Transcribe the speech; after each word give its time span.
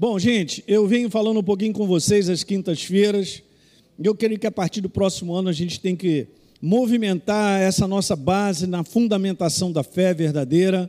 Bom, 0.00 0.16
gente, 0.16 0.62
eu 0.68 0.86
venho 0.86 1.10
falando 1.10 1.40
um 1.40 1.42
pouquinho 1.42 1.72
com 1.72 1.84
vocês 1.84 2.28
às 2.28 2.44
quintas-feiras. 2.44 3.42
Eu 3.98 4.14
creio 4.14 4.38
que 4.38 4.46
a 4.46 4.52
partir 4.52 4.80
do 4.80 4.88
próximo 4.88 5.34
ano 5.34 5.48
a 5.48 5.52
gente 5.52 5.80
tem 5.80 5.96
que 5.96 6.28
movimentar 6.62 7.60
essa 7.60 7.84
nossa 7.84 8.14
base 8.14 8.68
na 8.68 8.84
fundamentação 8.84 9.72
da 9.72 9.82
fé 9.82 10.14
verdadeira, 10.14 10.88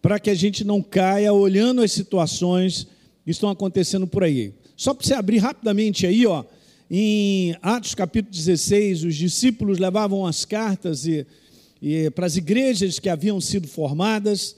para 0.00 0.18
que 0.18 0.30
a 0.30 0.34
gente 0.34 0.64
não 0.64 0.82
caia 0.82 1.30
olhando 1.34 1.82
as 1.82 1.92
situações 1.92 2.86
que 3.26 3.30
estão 3.30 3.50
acontecendo 3.50 4.06
por 4.06 4.24
aí. 4.24 4.54
Só 4.74 4.94
para 4.94 5.06
você 5.06 5.12
abrir 5.12 5.36
rapidamente 5.36 6.06
aí, 6.06 6.24
ó, 6.24 6.42
em 6.90 7.54
Atos 7.60 7.94
capítulo 7.94 8.34
16, 8.34 9.04
os 9.04 9.16
discípulos 9.16 9.78
levavam 9.78 10.24
as 10.24 10.46
cartas 10.46 11.04
e, 11.04 11.26
e 11.82 12.08
para 12.12 12.24
as 12.24 12.38
igrejas 12.38 12.98
que 12.98 13.10
haviam 13.10 13.38
sido 13.38 13.68
formadas, 13.68 14.56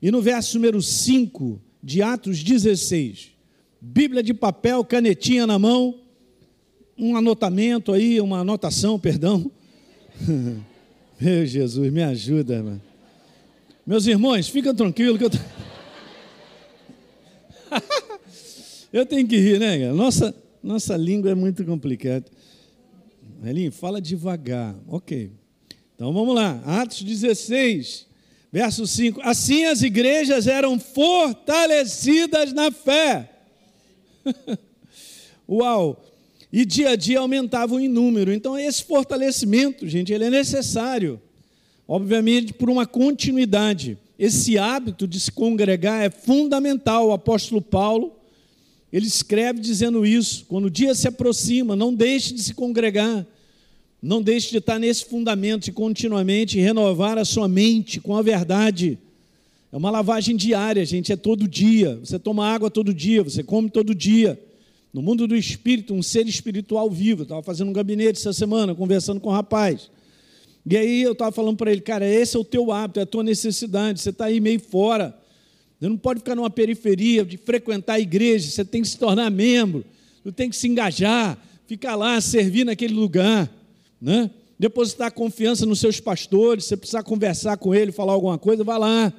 e 0.00 0.10
no 0.10 0.22
verso 0.22 0.56
número 0.56 0.80
5 0.80 1.67
de 1.82 2.02
Atos 2.02 2.42
16, 2.42 3.32
Bíblia 3.80 4.22
de 4.22 4.34
papel, 4.34 4.84
canetinha 4.84 5.46
na 5.46 5.58
mão, 5.58 6.00
um 6.98 7.16
anotamento 7.16 7.92
aí, 7.92 8.20
uma 8.20 8.40
anotação, 8.40 8.98
perdão. 8.98 9.50
Meu 11.20 11.46
Jesus, 11.46 11.92
me 11.92 12.02
ajuda, 12.02 12.62
mano. 12.62 12.82
Meus 13.86 14.06
irmãos, 14.06 14.48
fica 14.48 14.74
tranquilo 14.74 15.16
que 15.16 15.24
eu. 15.24 15.30
Eu 18.92 19.06
tenho 19.06 19.28
que 19.28 19.36
rir, 19.36 19.60
né? 19.60 19.92
Nossa, 19.92 20.34
nossa 20.62 20.96
língua 20.96 21.30
é 21.30 21.34
muito 21.34 21.64
complicada. 21.64 22.24
Elinho, 23.44 23.70
fala 23.70 24.00
devagar. 24.00 24.74
Ok. 24.88 25.30
Então 25.94 26.12
vamos 26.12 26.34
lá. 26.34 26.60
Atos 26.64 27.02
16, 27.02 28.07
verso 28.52 28.86
5. 28.86 29.20
Assim 29.22 29.64
as 29.64 29.82
igrejas 29.82 30.46
eram 30.46 30.78
fortalecidas 30.78 32.52
na 32.52 32.70
fé. 32.70 33.30
Uau! 35.48 36.04
E 36.52 36.64
dia 36.64 36.90
a 36.90 36.96
dia 36.96 37.18
aumentavam 37.20 37.78
em 37.78 37.88
número. 37.88 38.32
Então 38.32 38.58
esse 38.58 38.82
fortalecimento, 38.84 39.86
gente, 39.86 40.12
ele 40.12 40.24
é 40.24 40.30
necessário. 40.30 41.20
Obviamente 41.86 42.52
por 42.52 42.68
uma 42.70 42.86
continuidade. 42.86 43.98
Esse 44.18 44.58
hábito 44.58 45.06
de 45.06 45.20
se 45.20 45.30
congregar 45.30 46.02
é 46.02 46.10
fundamental. 46.10 47.08
O 47.08 47.12
apóstolo 47.12 47.62
Paulo 47.62 48.18
ele 48.92 49.06
escreve 49.06 49.60
dizendo 49.60 50.04
isso: 50.04 50.44
quando 50.48 50.66
o 50.66 50.70
dia 50.70 50.94
se 50.94 51.06
aproxima, 51.06 51.76
não 51.76 51.94
deixe 51.94 52.32
de 52.32 52.42
se 52.42 52.54
congregar, 52.54 53.26
não 54.00 54.22
deixe 54.22 54.50
de 54.50 54.58
estar 54.58 54.78
nesse 54.78 55.04
fundamento 55.04 55.66
e 55.66 55.72
continuamente 55.72 56.58
renovar 56.58 57.18
a 57.18 57.24
sua 57.24 57.48
mente 57.48 58.00
com 58.00 58.16
a 58.16 58.22
verdade. 58.22 58.98
É 59.72 59.76
uma 59.76 59.90
lavagem 59.90 60.36
diária, 60.36 60.84
gente, 60.84 61.12
é 61.12 61.16
todo 61.16 61.48
dia. 61.48 61.98
Você 62.02 62.18
toma 62.18 62.46
água 62.46 62.70
todo 62.70 62.94
dia, 62.94 63.22
você 63.22 63.42
come 63.42 63.68
todo 63.68 63.94
dia. 63.94 64.40
No 64.92 65.02
mundo 65.02 65.26
do 65.26 65.36
espírito, 65.36 65.92
um 65.92 66.02
ser 66.02 66.26
espiritual 66.26 66.88
vivo. 66.90 67.22
Eu 67.22 67.24
estava 67.24 67.42
fazendo 67.42 67.68
um 67.68 67.72
gabinete 67.72 68.18
essa 68.18 68.32
semana, 68.32 68.74
conversando 68.74 69.20
com 69.20 69.28
um 69.28 69.32
rapaz. 69.32 69.90
E 70.64 70.76
aí 70.76 71.02
eu 71.02 71.12
estava 71.12 71.32
falando 71.32 71.56
para 71.56 71.72
ele, 71.72 71.80
cara, 71.80 72.06
esse 72.06 72.36
é 72.36 72.38
o 72.38 72.44
teu 72.44 72.70
hábito, 72.70 73.00
é 73.00 73.02
a 73.02 73.06
tua 73.06 73.22
necessidade, 73.22 74.00
você 74.00 74.10
está 74.10 74.26
aí 74.26 74.40
meio 74.40 74.60
fora. 74.60 75.16
Você 75.78 75.88
não 75.88 75.96
pode 75.96 76.20
ficar 76.20 76.34
numa 76.34 76.50
periferia 76.50 77.24
de 77.24 77.36
frequentar 77.36 77.94
a 77.94 78.00
igreja, 78.00 78.50
você 78.50 78.64
tem 78.64 78.82
que 78.82 78.88
se 78.88 78.98
tornar 78.98 79.30
membro, 79.30 79.84
você 80.22 80.32
tem 80.32 80.50
que 80.50 80.56
se 80.56 80.68
engajar, 80.68 81.38
ficar 81.66 81.94
lá, 81.94 82.20
servir 82.20 82.64
naquele 82.64 82.94
lugar, 82.94 83.50
né? 84.00 84.30
depositar 84.58 85.12
confiança 85.12 85.64
nos 85.64 85.78
seus 85.78 86.00
pastores, 86.00 86.64
se 86.64 86.76
precisar 86.76 87.02
conversar 87.02 87.56
com 87.56 87.74
ele, 87.74 87.92
falar 87.92 88.12
alguma 88.12 88.36
coisa, 88.36 88.64
vá 88.64 88.76
lá. 88.76 89.12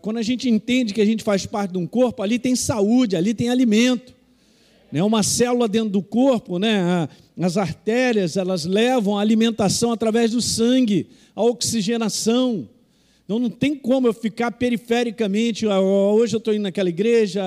Quando 0.00 0.18
a 0.18 0.22
gente 0.22 0.48
entende 0.48 0.94
que 0.94 1.00
a 1.00 1.04
gente 1.04 1.22
faz 1.22 1.44
parte 1.44 1.72
de 1.72 1.78
um 1.78 1.86
corpo, 1.86 2.22
ali 2.22 2.38
tem 2.38 2.56
saúde, 2.56 3.16
ali 3.16 3.34
tem 3.34 3.50
alimento. 3.50 4.14
Né? 4.90 5.02
Uma 5.02 5.22
célula 5.22 5.68
dentro 5.68 5.90
do 5.90 6.02
corpo, 6.02 6.58
né? 6.58 7.08
as 7.38 7.56
artérias, 7.56 8.36
elas 8.36 8.64
levam 8.64 9.18
a 9.18 9.20
alimentação 9.20 9.92
através 9.92 10.30
do 10.30 10.40
sangue, 10.40 11.08
a 11.34 11.42
oxigenação. 11.42 12.68
Então 13.24 13.38
não 13.38 13.50
tem 13.50 13.74
como 13.74 14.06
eu 14.06 14.14
ficar 14.14 14.52
perifericamente, 14.52 15.66
ah, 15.66 15.80
hoje 15.80 16.34
eu 16.34 16.38
estou 16.38 16.54
indo 16.54 16.62
naquela 16.62 16.88
igreja, 16.88 17.42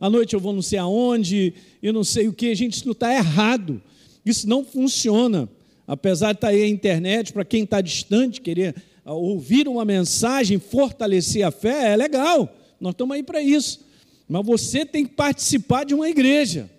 à 0.00 0.10
noite 0.10 0.34
eu 0.34 0.40
vou 0.40 0.52
não 0.52 0.60
sei 0.60 0.78
aonde, 0.80 1.54
eu 1.80 1.92
não 1.92 2.02
sei 2.02 2.26
o 2.26 2.32
que. 2.32 2.52
Gente, 2.54 2.74
isso 2.74 2.90
está 2.90 3.14
errado. 3.14 3.80
Isso 4.24 4.48
não 4.48 4.64
funciona. 4.64 5.48
Apesar 5.86 6.32
de 6.32 6.38
estar 6.38 6.48
tá 6.48 6.52
aí 6.52 6.62
a 6.62 6.68
internet, 6.68 7.32
para 7.32 7.44
quem 7.44 7.64
está 7.64 7.80
distante, 7.80 8.40
querer 8.40 8.74
ah, 9.04 9.12
ouvir 9.12 9.66
uma 9.66 9.84
mensagem, 9.84 10.58
fortalecer 10.58 11.44
a 11.44 11.50
fé, 11.50 11.92
é 11.92 11.96
legal. 11.96 12.54
Nós 12.80 12.92
estamos 12.92 13.14
aí 13.16 13.22
para 13.22 13.42
isso. 13.42 13.80
Mas 14.28 14.46
você 14.46 14.86
tem 14.86 15.04
que 15.04 15.14
participar 15.14 15.84
de 15.84 15.94
uma 15.94 16.08
igreja. 16.08 16.70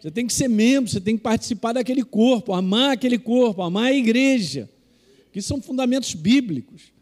Você 0.00 0.10
tem 0.10 0.26
que 0.26 0.32
ser 0.32 0.48
membro, 0.48 0.90
você 0.90 1.00
tem 1.00 1.16
que 1.16 1.22
participar 1.22 1.72
daquele 1.72 2.04
corpo, 2.04 2.54
amar 2.54 2.92
aquele 2.92 3.18
corpo, 3.18 3.62
amar 3.62 3.86
a 3.86 3.92
igreja. 3.92 4.68
Que 5.32 5.42
são 5.42 5.60
fundamentos 5.60 6.14
bíblicos. 6.14 6.92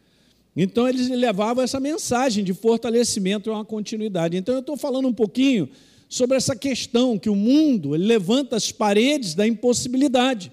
Então 0.57 0.89
eles 0.89 1.09
levavam 1.09 1.63
essa 1.63 1.79
mensagem 1.79 2.43
de 2.43 2.55
fortalecimento 2.55 3.49
e 3.49 3.53
uma 3.53 3.65
continuidade. 3.65 4.37
Então 4.37 4.55
eu 4.55 4.61
estou 4.61 4.77
falando 4.77 5.07
um 5.07 5.13
pouquinho 5.13 5.69
sobre 6.09 6.37
essa 6.37 6.55
questão 6.55 7.19
que 7.19 7.29
o 7.29 7.35
mundo 7.35 7.91
levanta 7.91 8.57
as 8.57 8.71
paredes 8.71 9.35
da 9.35 9.47
impossibilidade 9.47 10.53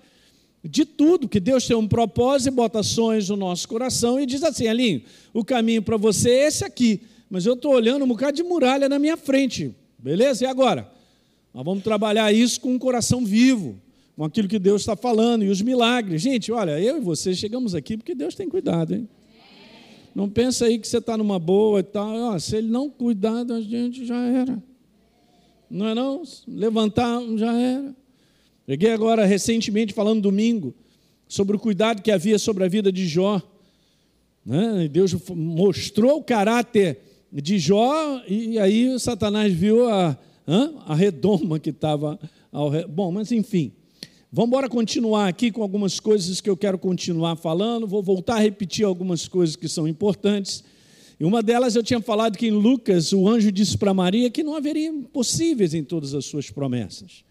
de 0.64 0.86
tudo, 0.86 1.28
que 1.28 1.40
Deus 1.40 1.68
tem 1.68 1.76
um 1.76 1.88
propósito 1.88 2.48
e 2.48 2.56
bota 2.56 2.82
sonhos 2.82 3.28
no 3.30 3.36
nosso 3.36 3.68
coração 3.68 4.20
e 4.20 4.26
diz 4.26 4.44
assim, 4.44 4.68
Alinho, 4.68 5.02
o 5.34 5.44
caminho 5.44 5.82
para 5.82 5.98
você 5.98 6.30
é 6.30 6.48
esse 6.48 6.64
aqui, 6.64 7.02
mas 7.30 7.46
eu 7.46 7.54
estou 7.54 7.74
olhando 7.74 8.06
um 8.06 8.08
bocado 8.08 8.38
de 8.38 8.44
muralha 8.44 8.88
na 8.88 8.98
minha 8.98 9.18
frente, 9.18 9.76
beleza? 10.00 10.46
E 10.46 10.48
agora? 10.48 10.90
Nós 11.54 11.66
vamos 11.66 11.84
trabalhar 11.84 12.32
isso 12.32 12.62
com 12.62 12.74
um 12.74 12.80
coração 12.80 13.26
vivo, 13.26 13.76
com 14.16 14.24
aquilo 14.24 14.48
que 14.48 14.58
Deus 14.58 14.82
está 14.82 14.96
falando 14.96 15.44
e 15.44 15.50
os 15.50 15.62
milagres. 15.62 16.22
Gente, 16.22 16.52
olha, 16.52 16.80
eu 16.80 16.98
e 16.98 17.02
você 17.02 17.36
chegamos 17.36 17.76
aqui 17.76 17.98
porque 17.98 18.16
Deus 18.16 18.34
tem 18.34 18.48
cuidado, 18.48 18.96
hein? 18.96 19.08
Não 20.16 20.30
pensa 20.30 20.66
aí 20.66 20.78
que 20.78 20.88
você 20.88 21.00
está 21.00 21.18
numa 21.18 21.40
boa 21.40 21.80
e 21.80 21.84
tal. 21.84 22.40
se 22.40 22.56
ele 22.56 22.70
não 22.70 22.90
cuidar 22.90 23.44
da 23.44 23.60
gente, 23.60 24.06
já 24.06 24.24
era. 24.24 24.62
Não 25.74 25.88
é 25.88 25.96
não? 25.96 26.22
Levantar, 26.48 27.20
já 27.36 27.52
era. 27.52 27.96
Peguei 28.64 28.92
agora 28.92 29.26
recentemente, 29.26 29.92
falando 29.92 30.22
domingo, 30.22 30.72
sobre 31.28 31.56
o 31.56 31.60
cuidado 31.60 32.04
que 32.04 32.12
havia 32.12 32.38
sobre 32.38 32.64
a 32.64 32.68
vida 32.68 32.92
de 32.92 33.08
Jó. 33.08 33.42
Né? 34.46 34.88
Deus 34.88 35.16
mostrou 35.32 36.20
o 36.20 36.24
caráter 36.24 37.00
de 37.32 37.58
Jó, 37.58 38.22
e 38.28 38.60
aí 38.60 39.00
Satanás 39.00 39.52
viu 39.52 39.90
a, 39.90 40.16
a 40.86 40.94
redoma 40.94 41.58
que 41.58 41.72
estava 41.72 42.20
ao 42.52 42.70
Bom, 42.88 43.12
mas 43.12 43.32
enfim. 43.32 43.72
Vamos 44.32 44.50
embora 44.50 44.70
continuar 44.70 45.28
aqui 45.28 45.52
com 45.52 45.64
algumas 45.64 46.00
coisas 46.00 46.40
que 46.40 46.50
eu 46.52 46.56
quero 46.56 46.78
continuar 46.78 47.36
falando. 47.36 47.88
Vou 47.88 48.04
voltar 48.04 48.36
a 48.36 48.40
repetir 48.40 48.86
algumas 48.86 49.28
coisas 49.28 49.56
que 49.56 49.68
são 49.68 49.88
importantes. 49.88 50.64
E 51.24 51.26
uma 51.26 51.42
delas 51.42 51.74
eu 51.74 51.82
tinha 51.82 52.02
falado 52.02 52.38
que 52.38 52.48
em 52.48 52.52
Lucas 52.52 53.14
o 53.14 53.30
anjo 53.30 53.50
disse 53.50 53.78
para 53.78 53.94
Maria 53.94 54.30
que 54.30 54.44
não 54.44 54.58
haveria 54.58 54.90
impossíveis 54.90 55.74
em 55.74 55.82
todas 55.82 56.14
as 56.14 56.26
suas 56.26 56.50
promessas. 56.50 57.24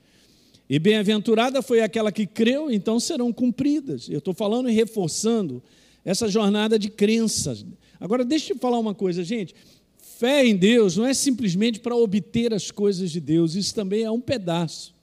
E 0.66 0.78
bem-aventurada 0.78 1.60
foi 1.60 1.82
aquela 1.82 2.10
que 2.10 2.26
creu, 2.26 2.70
então 2.70 2.98
serão 2.98 3.30
cumpridas. 3.30 4.08
Eu 4.08 4.20
estou 4.20 4.32
falando 4.32 4.70
e 4.70 4.72
reforçando 4.72 5.62
essa 6.06 6.26
jornada 6.26 6.78
de 6.78 6.88
crenças. 6.88 7.66
Agora, 8.00 8.24
deixa 8.24 8.54
eu 8.54 8.56
falar 8.56 8.78
uma 8.78 8.94
coisa, 8.94 9.22
gente. 9.22 9.54
Fé 9.98 10.46
em 10.46 10.56
Deus 10.56 10.96
não 10.96 11.04
é 11.04 11.12
simplesmente 11.12 11.78
para 11.78 11.94
obter 11.94 12.54
as 12.54 12.70
coisas 12.70 13.10
de 13.10 13.20
Deus, 13.20 13.54
isso 13.56 13.74
também 13.74 14.04
é 14.04 14.10
um 14.10 14.22
pedaço. 14.22 14.94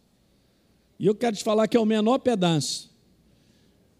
E 1.00 1.06
eu 1.06 1.14
quero 1.14 1.36
te 1.36 1.44
falar 1.44 1.68
que 1.68 1.78
é 1.78 1.80
o 1.80 1.86
menor 1.86 2.18
pedaço. 2.18 2.90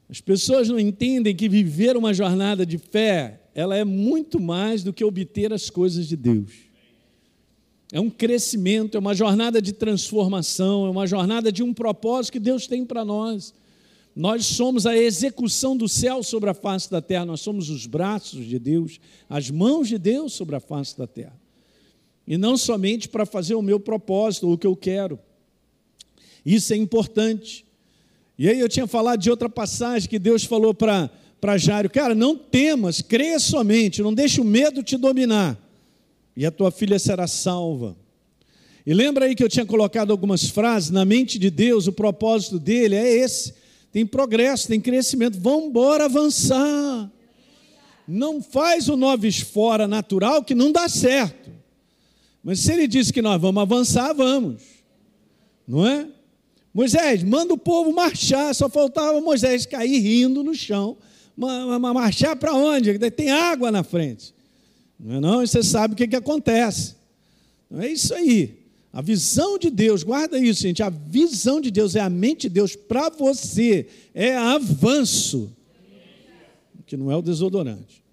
As 0.10 0.20
pessoas 0.20 0.68
não 0.68 0.80
entendem 0.80 1.36
que 1.36 1.48
viver 1.48 1.96
uma 1.96 2.12
jornada 2.12 2.66
de 2.66 2.80
fé, 2.80 3.40
ela 3.60 3.76
é 3.76 3.84
muito 3.84 4.40
mais 4.40 4.84
do 4.86 4.94
que 4.94 5.04
obter 5.04 5.52
as 5.52 5.70
coisas 5.70 6.08
de 6.08 6.16
Deus. 6.16 6.50
É 7.92 8.00
um 8.00 8.10
crescimento, 8.10 8.96
é 8.96 9.00
uma 9.02 9.14
jornada 9.14 9.62
de 9.62 9.74
transformação, 9.74 10.86
é 10.86 10.90
uma 10.90 11.06
jornada 11.06 11.52
de 11.52 11.62
um 11.62 11.74
propósito 11.74 12.32
que 12.32 12.40
Deus 12.40 12.68
tem 12.68 12.86
para 12.86 13.04
nós. 13.04 13.54
Nós 14.16 14.46
somos 14.46 14.86
a 14.86 14.98
execução 14.98 15.76
do 15.76 15.90
céu 15.90 16.24
sobre 16.24 16.50
a 16.50 16.54
face 16.54 16.90
da 16.90 17.02
terra, 17.02 17.26
nós 17.26 17.42
somos 17.42 17.70
os 17.70 17.86
braços 17.86 18.46
de 18.46 18.58
Deus, 18.58 18.98
as 19.30 19.52
mãos 19.52 19.90
de 19.90 19.98
Deus 19.98 20.32
sobre 20.32 20.56
a 20.56 20.62
face 20.62 20.98
da 20.98 21.06
terra. 21.06 21.38
E 22.26 22.38
não 22.38 22.56
somente 22.56 23.10
para 23.10 23.26
fazer 23.26 23.56
o 23.56 23.62
meu 23.62 23.78
propósito, 23.78 24.50
o 24.50 24.58
que 24.58 24.68
eu 24.68 24.76
quero. 24.76 25.20
Isso 26.46 26.72
é 26.72 26.78
importante. 26.78 27.66
E 28.38 28.48
aí 28.48 28.58
eu 28.58 28.70
tinha 28.70 28.88
falado 28.88 29.20
de 29.20 29.30
outra 29.30 29.50
passagem 29.50 30.08
que 30.08 30.18
Deus 30.18 30.46
falou 30.46 30.74
para 30.74 31.12
Jairo: 31.58 31.90
Cara, 31.90 32.14
não 32.14 32.36
temas, 32.36 33.02
creia 33.02 33.40
somente, 33.40 34.02
não 34.02 34.14
deixe 34.14 34.42
o 34.42 34.46
medo 34.46 34.84
te 34.84 34.98
dominar, 34.98 35.58
e 36.36 36.46
a 36.46 36.52
tua 36.52 36.72
filha 36.72 37.00
será 37.00 37.28
salva. 37.28 37.96
E 38.86 38.94
lembra 38.94 39.26
aí 39.26 39.36
que 39.36 39.44
eu 39.44 39.50
tinha 39.50 39.66
colocado 39.66 40.12
algumas 40.12 40.50
frases 40.50 40.90
na 40.90 41.06
mente 41.06 41.38
de 41.38 41.50
Deus, 41.50 41.88
o 41.88 41.92
propósito 41.92 42.60
dele 42.60 42.96
é 42.96 43.08
esse: 43.08 43.54
tem 43.92 44.06
progresso, 44.06 44.68
tem 44.68 44.80
crescimento, 44.80 45.40
vamos 45.40 45.66
embora 45.66 46.06
avançar. 46.06 47.12
Não 48.08 48.42
faz 48.42 48.90
o 48.90 48.98
noves 48.98 49.40
fora 49.40 49.88
natural 49.88 50.44
que 50.44 50.56
não 50.56 50.72
dá 50.72 50.90
certo. 50.90 51.52
Mas 52.44 52.62
se 52.62 52.72
ele 52.72 52.88
disse 52.88 53.14
que 53.14 53.22
nós 53.22 53.40
vamos 53.40 53.62
avançar, 53.62 54.14
vamos. 54.14 54.64
Não 55.68 55.86
é? 55.86 56.08
Moisés, 56.74 57.24
manda 57.24 57.54
o 57.54 57.58
povo 57.58 57.94
marchar, 57.94 58.56
só 58.56 58.70
faltava 58.70 59.22
Moisés 59.22 59.66
cair 59.66 60.00
rindo 60.00 60.44
no 60.44 60.56
chão. 60.56 60.98
Marchar 61.40 62.36
para 62.36 62.54
onde? 62.54 62.98
Tem 63.12 63.32
água 63.32 63.72
na 63.72 63.84
frente. 63.84 64.34
Não 65.00 65.16
é 65.16 65.20
não? 65.20 65.44
E 65.44 65.48
você 65.48 65.64
sabe 65.64 65.94
o 65.94 65.98
que, 65.98 66.08
que 66.08 66.16
acontece. 66.16 66.96
Não 67.70 67.82
é 67.82 67.90
isso 67.90 68.14
aí. 68.14 68.60
A 68.92 69.02
visão 69.02 69.58
de 69.58 69.70
Deus, 69.70 70.04
guarda 70.04 70.38
isso, 70.38 70.62
gente. 70.62 70.84
A 70.84 70.90
visão 70.90 71.62
de 71.62 71.72
Deus 71.72 71.96
é 71.96 72.02
a 72.02 72.10
mente 72.10 72.42
de 72.42 72.50
Deus 72.50 72.76
para 72.76 73.10
você, 73.10 73.88
é 74.14 74.36
avanço, 74.36 75.56
que 76.86 76.98
não 76.98 77.12
é 77.12 77.16
o 77.16 77.22
desodorante. 77.22 78.04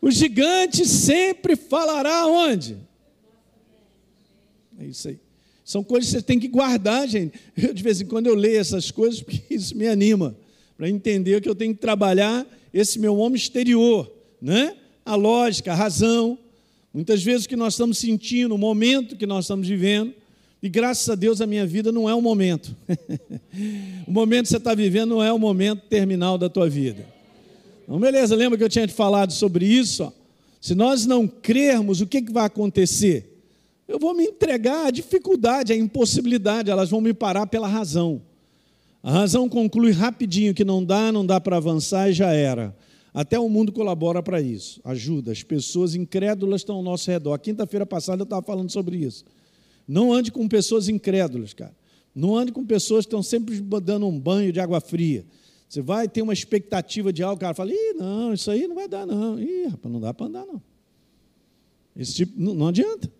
O 0.00 0.10
gigante 0.10 0.84
sempre 0.84 1.54
falará 1.54 2.26
onde? 2.26 2.76
É 4.80 4.86
isso 4.86 5.08
aí. 5.08 5.20
São 5.64 5.84
coisas 5.84 6.10
que 6.10 6.16
você 6.16 6.22
tem 6.22 6.40
que 6.40 6.48
guardar, 6.48 7.06
gente. 7.06 7.38
Eu, 7.56 7.72
de 7.72 7.82
vez 7.82 8.00
em 8.00 8.06
quando 8.06 8.26
eu 8.26 8.34
leio 8.34 8.58
essas 8.58 8.90
coisas 8.90 9.22
porque 9.22 9.54
isso 9.54 9.76
me 9.76 9.86
anima, 9.86 10.36
para 10.82 10.90
entender 10.90 11.40
que 11.40 11.48
eu 11.48 11.54
tenho 11.54 11.72
que 11.72 11.80
trabalhar 11.80 12.44
esse 12.74 12.98
meu 12.98 13.16
homem 13.16 13.36
exterior, 13.36 14.10
né? 14.40 14.74
A 15.06 15.14
lógica, 15.14 15.70
a 15.70 15.76
razão. 15.76 16.36
Muitas 16.92 17.22
vezes 17.22 17.46
o 17.46 17.48
que 17.48 17.54
nós 17.54 17.74
estamos 17.74 17.98
sentindo, 17.98 18.52
o 18.52 18.58
momento 18.58 19.14
que 19.14 19.24
nós 19.24 19.44
estamos 19.44 19.68
vivendo, 19.68 20.12
e 20.60 20.68
graças 20.68 21.08
a 21.08 21.14
Deus 21.14 21.40
a 21.40 21.46
minha 21.46 21.64
vida 21.64 21.92
não 21.92 22.10
é 22.10 22.14
o 22.16 22.20
momento. 22.20 22.74
o 24.08 24.10
momento 24.10 24.46
que 24.46 24.48
você 24.48 24.56
está 24.56 24.74
vivendo 24.74 25.10
não 25.10 25.22
é 25.22 25.32
o 25.32 25.38
momento 25.38 25.82
terminal 25.82 26.36
da 26.36 26.48
tua 26.48 26.68
vida. 26.68 27.06
Então, 27.84 28.00
beleza, 28.00 28.34
lembra 28.34 28.58
que 28.58 28.64
eu 28.64 28.68
tinha 28.68 28.84
te 28.84 28.92
falado 28.92 29.32
sobre 29.32 29.64
isso? 29.64 30.12
Se 30.60 30.74
nós 30.74 31.06
não 31.06 31.28
crermos, 31.28 32.00
o 32.00 32.08
que, 32.08 32.22
que 32.22 32.32
vai 32.32 32.46
acontecer? 32.46 33.28
eu 33.86 34.00
vou 34.00 34.14
me 34.14 34.24
entregar 34.24 34.86
à 34.86 34.90
dificuldade, 34.90 35.72
à 35.72 35.76
impossibilidade, 35.76 36.72
elas 36.72 36.90
vão 36.90 37.00
me 37.00 37.14
parar 37.14 37.46
pela 37.46 37.68
razão. 37.68 38.20
A 39.02 39.10
razão 39.10 39.48
conclui 39.48 39.90
rapidinho 39.90 40.54
que 40.54 40.64
não 40.64 40.84
dá, 40.84 41.10
não 41.10 41.26
dá 41.26 41.40
para 41.40 41.56
avançar 41.56 42.08
e 42.08 42.12
já 42.12 42.32
era. 42.32 42.76
Até 43.12 43.38
o 43.38 43.48
mundo 43.48 43.72
colabora 43.72 44.22
para 44.22 44.40
isso, 44.40 44.80
ajuda. 44.84 45.32
As 45.32 45.42
pessoas 45.42 45.94
incrédulas 45.94 46.60
estão 46.60 46.76
ao 46.76 46.82
nosso 46.82 47.10
redor. 47.10 47.38
Quinta-feira 47.38 47.84
passada 47.84 48.22
eu 48.22 48.24
estava 48.24 48.42
falando 48.42 48.70
sobre 48.70 48.96
isso. 48.96 49.24
Não 49.86 50.12
ande 50.12 50.30
com 50.30 50.48
pessoas 50.48 50.88
incrédulas, 50.88 51.52
cara. 51.52 51.74
Não 52.14 52.36
ande 52.36 52.52
com 52.52 52.64
pessoas 52.64 53.04
que 53.04 53.08
estão 53.08 53.22
sempre 53.22 53.60
dando 53.82 54.06
um 54.06 54.18
banho 54.18 54.52
de 54.52 54.60
água 54.60 54.80
fria. 54.80 55.26
Você 55.68 55.82
vai 55.82 56.08
ter 56.08 56.22
uma 56.22 56.32
expectativa 56.32 57.12
de 57.12 57.22
algo, 57.22 57.36
o 57.36 57.40
cara 57.40 57.54
fala, 57.54 57.72
Ih, 57.72 57.94
não, 57.94 58.32
isso 58.32 58.50
aí 58.50 58.68
não 58.68 58.74
vai 58.74 58.86
dar, 58.86 59.06
não. 59.06 59.38
Ih, 59.40 59.68
rapaz, 59.68 59.92
não 59.92 60.00
dá 60.00 60.14
para 60.14 60.26
andar, 60.26 60.46
não. 60.46 60.62
Esse 61.96 62.14
tipo, 62.14 62.40
não, 62.40 62.54
não 62.54 62.68
adianta. 62.68 63.10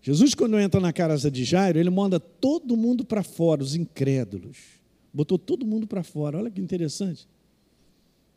Jesus, 0.00 0.34
quando 0.34 0.58
entra 0.58 0.80
na 0.80 0.92
casa 0.92 1.30
de 1.30 1.44
Jairo, 1.44 1.78
ele 1.78 1.90
manda 1.90 2.18
todo 2.18 2.76
mundo 2.76 3.04
para 3.04 3.22
fora, 3.22 3.62
os 3.62 3.76
incrédulos. 3.76 4.81
Botou 5.12 5.38
todo 5.38 5.66
mundo 5.66 5.86
para 5.86 6.02
fora. 6.02 6.38
Olha 6.38 6.50
que 6.50 6.60
interessante. 6.60 7.28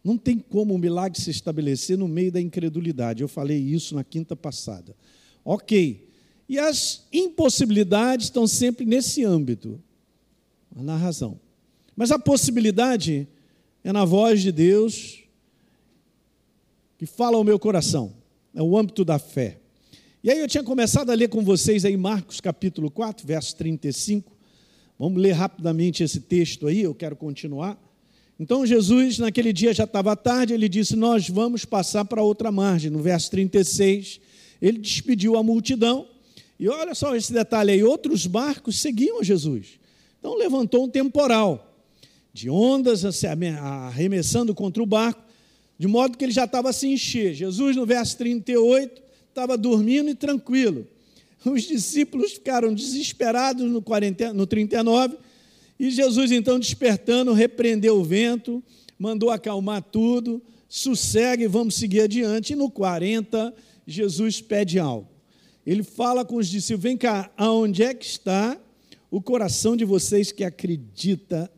Não 0.04 0.18
tem 0.18 0.38
como 0.38 0.74
o 0.74 0.78
milagre 0.78 1.20
se 1.20 1.32
estabelecer 1.32 1.98
no 1.98 2.08
meio 2.08 2.32
da 2.32 2.40
incredulidade. 2.40 3.24
Eu 3.24 3.28
falei 3.28 3.58
isso 3.58 3.96
na 3.96 4.04
quinta 4.04 4.36
passada. 4.36 4.96
Ok. 5.44 6.08
E 6.48 6.60
as 6.60 7.08
impossibilidades 7.12 8.28
estão 8.28 8.46
sempre 8.46 8.86
nesse 8.86 9.24
âmbito, 9.24 9.82
na 10.76 10.96
razão. 10.96 11.40
Mas 11.96 12.12
a 12.12 12.20
possibilidade 12.20 13.28
é 13.84 13.92
na 13.92 14.06
voz 14.06 14.42
de 14.42 14.52
Deus 14.52 15.24
que 16.98 17.06
fala 17.06 17.38
ao 17.38 17.44
meu 17.44 17.58
coração. 17.58 18.14
É 18.54 18.62
o 18.62 18.78
âmbito 18.78 19.04
da 19.04 19.18
fé. 19.18 19.60
E 20.24 20.30
aí 20.30 20.40
eu 20.40 20.48
tinha 20.48 20.64
começado 20.64 21.10
a 21.10 21.14
ler 21.14 21.30
com 21.30 21.44
vocês 21.44 21.86
aí 21.86 21.96
Marcos 21.96 22.42
capítulo 22.42 22.90
4, 22.90 23.26
verso 23.26 23.56
35. 23.56 24.35
Vamos 24.98 25.22
ler 25.22 25.34
rapidamente 25.34 26.04
esse 26.04 26.22
texto 26.22 26.68
aí, 26.68 26.82
eu 26.82 26.96
quero 26.96 27.16
continuar. 27.16 27.78
Então 28.40 28.66
Jesus, 28.66 29.20
naquele 29.20 29.54
dia 29.54 29.74
já 29.74 29.86
estava 29.86 30.16
tarde, 30.16 30.54
ele 30.54 30.68
disse: 30.68 30.96
Nós 30.96 31.30
vamos 31.30 31.66
passar 31.66 32.06
para 32.06 32.22
outra 32.22 32.52
margem. 32.52 32.90
No 32.90 33.00
verso 33.00 33.32
36, 33.32 34.20
ele 34.62 34.78
despediu 34.78 35.38
a 35.38 35.44
multidão. 35.44 36.08
E 36.60 36.68
olha 36.70 36.96
só 36.96 37.16
esse 37.16 37.32
detalhe 37.32 37.72
aí: 37.72 37.84
outros 37.84 38.26
barcos 38.26 38.80
seguiam 38.80 39.24
Jesus. 39.24 39.80
Então 40.20 40.36
levantou 40.36 40.86
um 40.86 40.90
temporal 40.90 41.74
de 42.34 42.50
ondas 42.50 43.04
arremessando 43.86 44.54
contra 44.54 44.84
o 44.84 44.86
barco, 44.86 45.24
de 45.78 45.88
modo 45.88 46.18
que 46.18 46.26
ele 46.26 46.34
já 46.34 46.44
estava 46.46 46.70
a 46.70 46.74
se 46.74 46.88
encher. 46.88 47.34
Jesus, 47.34 47.76
no 47.76 47.86
verso 47.86 48.18
38, 48.18 49.02
estava 49.30 49.58
dormindo 49.58 50.10
e 50.10 50.16
tranquilo. 50.16 50.88
Os 51.46 51.64
discípulos 51.64 52.34
ficaram 52.34 52.74
desesperados 52.74 53.70
no, 53.70 53.82
40, 53.82 54.34
no 54.34 54.48
39, 54.48 55.18
e 55.80 55.90
Jesus, 55.90 56.32
então, 56.32 56.58
despertando, 56.58 57.34
repreendeu 57.34 57.98
o 57.98 58.04
vento, 58.04 58.64
mandou 58.98 59.30
acalmar 59.30 59.82
tudo, 59.84 60.42
sossegue, 60.70 61.48
vamos 61.48 61.76
seguir 61.76 62.02
adiante. 62.02 62.54
E 62.54 62.56
no 62.56 62.70
40, 62.70 63.54
Jesus 63.86 64.42
pede 64.42 64.80
algo. 64.80 65.10
Ele 65.66 65.84
fala 65.84 66.24
com 66.24 66.38
os 66.38 66.48
discípulos: 66.48 66.84
vem 66.84 66.98
cá, 66.98 67.32
aonde 67.36 67.84
é 67.84 67.94
que 67.94 68.06
está 68.06 68.58
o 69.12 69.22
coração 69.22 69.76
de 69.76 69.86
vocês 69.86 70.32
que 70.32 70.44
acredita 70.44 71.52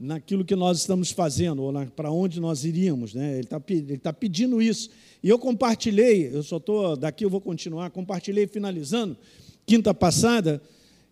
naquilo 0.00 0.46
que 0.46 0.56
nós 0.56 0.78
estamos 0.78 1.10
fazendo, 1.10 1.62
ou 1.62 1.72
para 1.88 2.10
onde 2.10 2.40
nós 2.40 2.64
iríamos? 2.64 3.12
Né? 3.12 3.32
Ele 3.32 3.40
está 3.42 3.60
tá 4.02 4.12
pedindo 4.14 4.62
isso. 4.62 4.88
E 5.22 5.28
eu 5.28 5.38
compartilhei, 5.38 6.30
eu 6.32 6.42
só 6.42 6.56
estou, 6.56 6.96
daqui 6.96 7.22
eu 7.22 7.28
vou 7.28 7.40
continuar, 7.40 7.90
compartilhei 7.90 8.46
finalizando, 8.46 9.14
quinta 9.66 9.92
passada, 9.92 10.62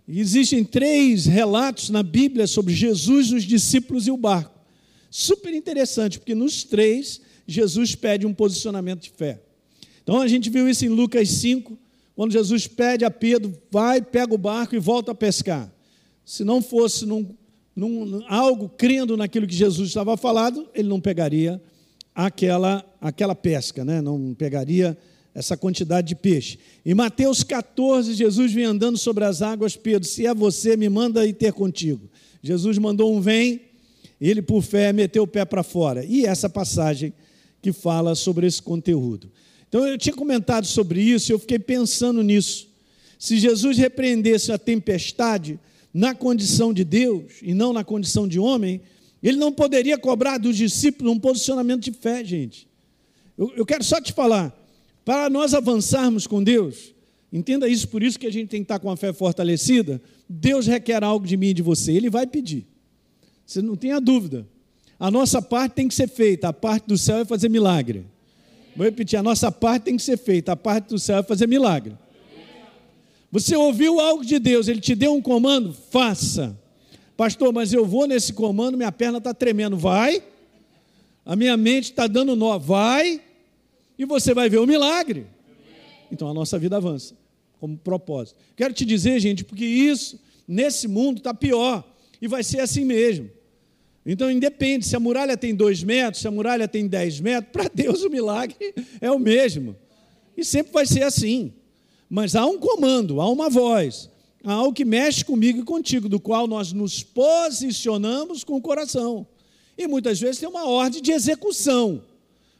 existem 0.08 0.64
três 0.64 1.26
relatos 1.26 1.90
na 1.90 2.02
Bíblia 2.02 2.46
sobre 2.46 2.73
Jesus, 2.73 3.31
os 3.31 3.44
discípulos 3.44 4.06
e 4.06 4.11
o 4.11 4.17
barco. 4.17 4.58
Super 5.11 5.52
interessante, 5.52 6.19
porque 6.19 6.34
nos 6.34 6.64
três, 6.64 7.20
Jesus 7.46 7.94
pede 7.94 8.26
um 8.26 8.32
posicionamento 8.32 9.02
de 9.02 9.11
fé. 9.11 9.38
Então 10.02 10.19
a 10.19 10.26
gente 10.26 10.49
viu 10.49 10.67
isso 10.67 10.87
em 10.87 10.88
Lucas 10.88 11.29
5, 11.29 11.79
quando 12.17 12.32
Jesus 12.32 12.67
pede 12.67 13.05
a 13.05 13.11
Pedro, 13.11 13.52
vai, 13.70 14.00
pega 14.00 14.34
o 14.34 14.38
barco 14.38 14.75
e 14.75 14.79
volta 14.79 15.12
a 15.12 15.14
pescar. 15.14 15.70
Se 16.25 16.43
não 16.43 16.62
fosse 16.62 17.05
num, 17.05 17.37
num, 17.78 18.25
algo 18.26 18.69
crendo 18.69 19.16
naquilo 19.16 19.46
que 19.46 19.54
Jesus 19.54 19.88
estava 19.88 20.16
falando, 20.16 20.69
ele 20.75 20.88
não 20.88 21.00
pegaria 21.00 21.62
aquela, 22.12 22.84
aquela 23.00 23.36
pesca, 23.36 23.84
né? 23.84 24.00
não 24.00 24.34
pegaria 24.34 24.98
essa 25.32 25.56
quantidade 25.56 26.08
de 26.08 26.16
peixe. 26.16 26.58
Em 26.84 26.92
Mateus 26.92 27.44
14, 27.44 28.14
Jesus 28.14 28.52
vem 28.52 28.64
andando 28.64 28.98
sobre 28.98 29.24
as 29.24 29.43
águas, 29.43 29.76
Pedro, 29.76 30.08
se 30.08 30.26
é 30.26 30.34
você, 30.34 30.76
me 30.76 30.88
manda 30.88 31.24
ir 31.24 31.34
ter 31.34 31.53
contigo. 31.53 32.10
Jesus 32.43 32.76
mandou 32.79 33.14
um 33.14 33.20
vem, 33.20 33.60
ele 34.20 34.43
por 34.43 34.62
fé 34.62 34.93
meteu 34.93 35.22
o 35.22 35.29
pé 35.29 35.44
para 35.44 35.62
fora. 35.62 36.05
E 36.05 36.26
essa 36.26 36.48
passagem 36.48 37.12
que 37.62 37.72
fala 37.72 38.17
sobre 38.17 38.48
esse 38.48 38.60
conteúdo. 38.60 39.31
Então 39.69 39.86
eu 39.86 39.96
tinha 39.96 40.14
comentado 40.14 40.67
sobre 40.67 41.00
isso, 41.00 41.31
eu 41.31 41.38
fiquei 41.38 41.60
pensando 41.60 42.22
nisso. 42.24 42.67
Se 43.17 43.38
Jesus 43.38 43.79
repreendesse 43.79 44.50
a 44.50 44.58
tempestade 44.58 45.60
na 45.92 46.14
condição 46.14 46.72
de 46.72 46.84
Deus 46.84 47.34
e 47.42 47.54
não 47.54 47.72
na 47.72 47.82
condição 47.82 48.28
de 48.28 48.38
homem, 48.38 48.80
ele 49.22 49.36
não 49.36 49.52
poderia 49.52 49.98
cobrar 49.98 50.38
dos 50.38 50.56
discípulos 50.56 51.12
um 51.12 51.18
posicionamento 51.18 51.82
de 51.82 51.92
fé, 51.92 52.24
gente. 52.24 52.68
Eu, 53.36 53.52
eu 53.56 53.66
quero 53.66 53.82
só 53.82 54.00
te 54.00 54.12
falar, 54.12 54.54
para 55.04 55.28
nós 55.30 55.54
avançarmos 55.54 56.26
com 56.26 56.42
Deus, 56.42 56.94
entenda 57.32 57.68
isso, 57.68 57.88
por 57.88 58.02
isso 58.02 58.18
que 58.18 58.26
a 58.26 58.32
gente 58.32 58.48
tem 58.48 58.60
que 58.60 58.64
estar 58.64 58.78
com 58.78 58.90
a 58.90 58.96
fé 58.96 59.12
fortalecida. 59.12 60.00
Deus 60.28 60.66
requer 60.66 61.02
algo 61.02 61.26
de 61.26 61.36
mim 61.36 61.48
e 61.48 61.54
de 61.54 61.62
você, 61.62 61.92
Ele 61.92 62.10
vai 62.10 62.26
pedir. 62.26 62.66
Você 63.46 63.62
não 63.62 63.76
tenha 63.76 64.00
dúvida. 64.00 64.46
A 65.00 65.10
nossa 65.10 65.40
parte 65.40 65.72
tem 65.72 65.88
que 65.88 65.94
ser 65.94 66.08
feita, 66.08 66.48
a 66.48 66.52
parte 66.52 66.86
do 66.86 66.98
céu 66.98 67.18
é 67.18 67.24
fazer 67.24 67.48
milagre. 67.48 68.04
Vou 68.76 68.84
repetir, 68.84 69.18
a 69.18 69.22
nossa 69.22 69.50
parte 69.50 69.84
tem 69.84 69.96
que 69.96 70.02
ser 70.02 70.16
feita, 70.16 70.52
a 70.52 70.56
parte 70.56 70.88
do 70.88 70.98
céu 70.98 71.18
é 71.18 71.22
fazer 71.22 71.46
milagre. 71.46 71.96
Você 73.31 73.56
ouviu 73.56 74.01
algo 74.01 74.25
de 74.25 74.39
Deus, 74.39 74.69
Ele 74.69 74.81
te 74.81 74.94
deu 74.94 75.15
um 75.15 75.20
comando? 75.20 75.73
Faça. 75.73 76.58
Pastor, 77.17 77.53
mas 77.53 77.73
eu 77.73 77.85
vou 77.85 78.06
nesse 78.06 78.32
comando, 78.32 78.77
minha 78.77 78.93
perna 78.93 79.19
está 79.19 79.35
tremendo. 79.35 79.77
Vai. 79.77 80.23
A 81.25 81.37
minha 81.37 81.56
mente 81.56 81.85
está 81.85 82.06
dando 82.06 82.35
nó. 82.35 82.58
Vai. 82.58 83.20
E 83.99 84.05
você 84.05 84.32
vai 84.32 84.49
ver 84.49 84.58
o 84.58 84.67
milagre. 84.67 85.27
Então 86.11 86.29
a 86.29 86.35
nossa 86.35 86.58
vida 86.58 86.77
avança 86.77 87.15
como 87.61 87.77
propósito. 87.77 88.39
Quero 88.56 88.73
te 88.73 88.85
dizer, 88.85 89.19
gente, 89.20 89.44
porque 89.44 89.65
isso 89.65 90.19
nesse 90.47 90.89
mundo 90.89 91.19
está 91.19 91.35
pior. 91.35 91.85
E 92.20 92.27
vai 92.27 92.43
ser 92.43 92.61
assim 92.61 92.85
mesmo. 92.85 93.31
Então, 94.11 94.31
independe 94.31 94.87
se 94.87 94.97
a 94.97 95.01
muralha 95.01 95.37
tem 95.37 95.55
dois 95.55 95.82
metros, 95.82 96.23
se 96.23 96.29
a 96.29 96.31
muralha 96.31 96.67
tem 96.67 96.87
dez 96.87 97.20
metros, 97.20 97.53
para 97.53 97.69
Deus 97.69 98.03
o 98.03 98.08
milagre 98.08 98.56
é 99.03 99.11
o 99.11 99.19
mesmo. 99.19 99.77
E 100.37 100.43
sempre 100.44 100.73
vai 100.73 100.87
ser 100.87 101.03
assim. 101.03 101.53
Mas 102.08 102.34
há 102.34 102.46
um 102.46 102.58
comando, 102.58 103.20
há 103.20 103.29
uma 103.29 103.48
voz 103.50 104.10
há 104.44 104.53
algo 104.53 104.72
que 104.72 104.84
mexe 104.84 105.24
comigo 105.24 105.60
e 105.60 105.65
contigo, 105.65 106.08
do 106.08 106.20
qual 106.20 106.46
nós 106.46 106.72
nos 106.72 107.03
posicionamos 107.03 108.44
com 108.44 108.56
o 108.56 108.60
coração. 108.60 109.27
E 109.77 109.86
muitas 109.86 110.20
vezes 110.20 110.41
tem 110.41 110.48
uma 110.48 110.67
ordem 110.67 111.03
de 111.03 111.12
execução. 111.12 112.03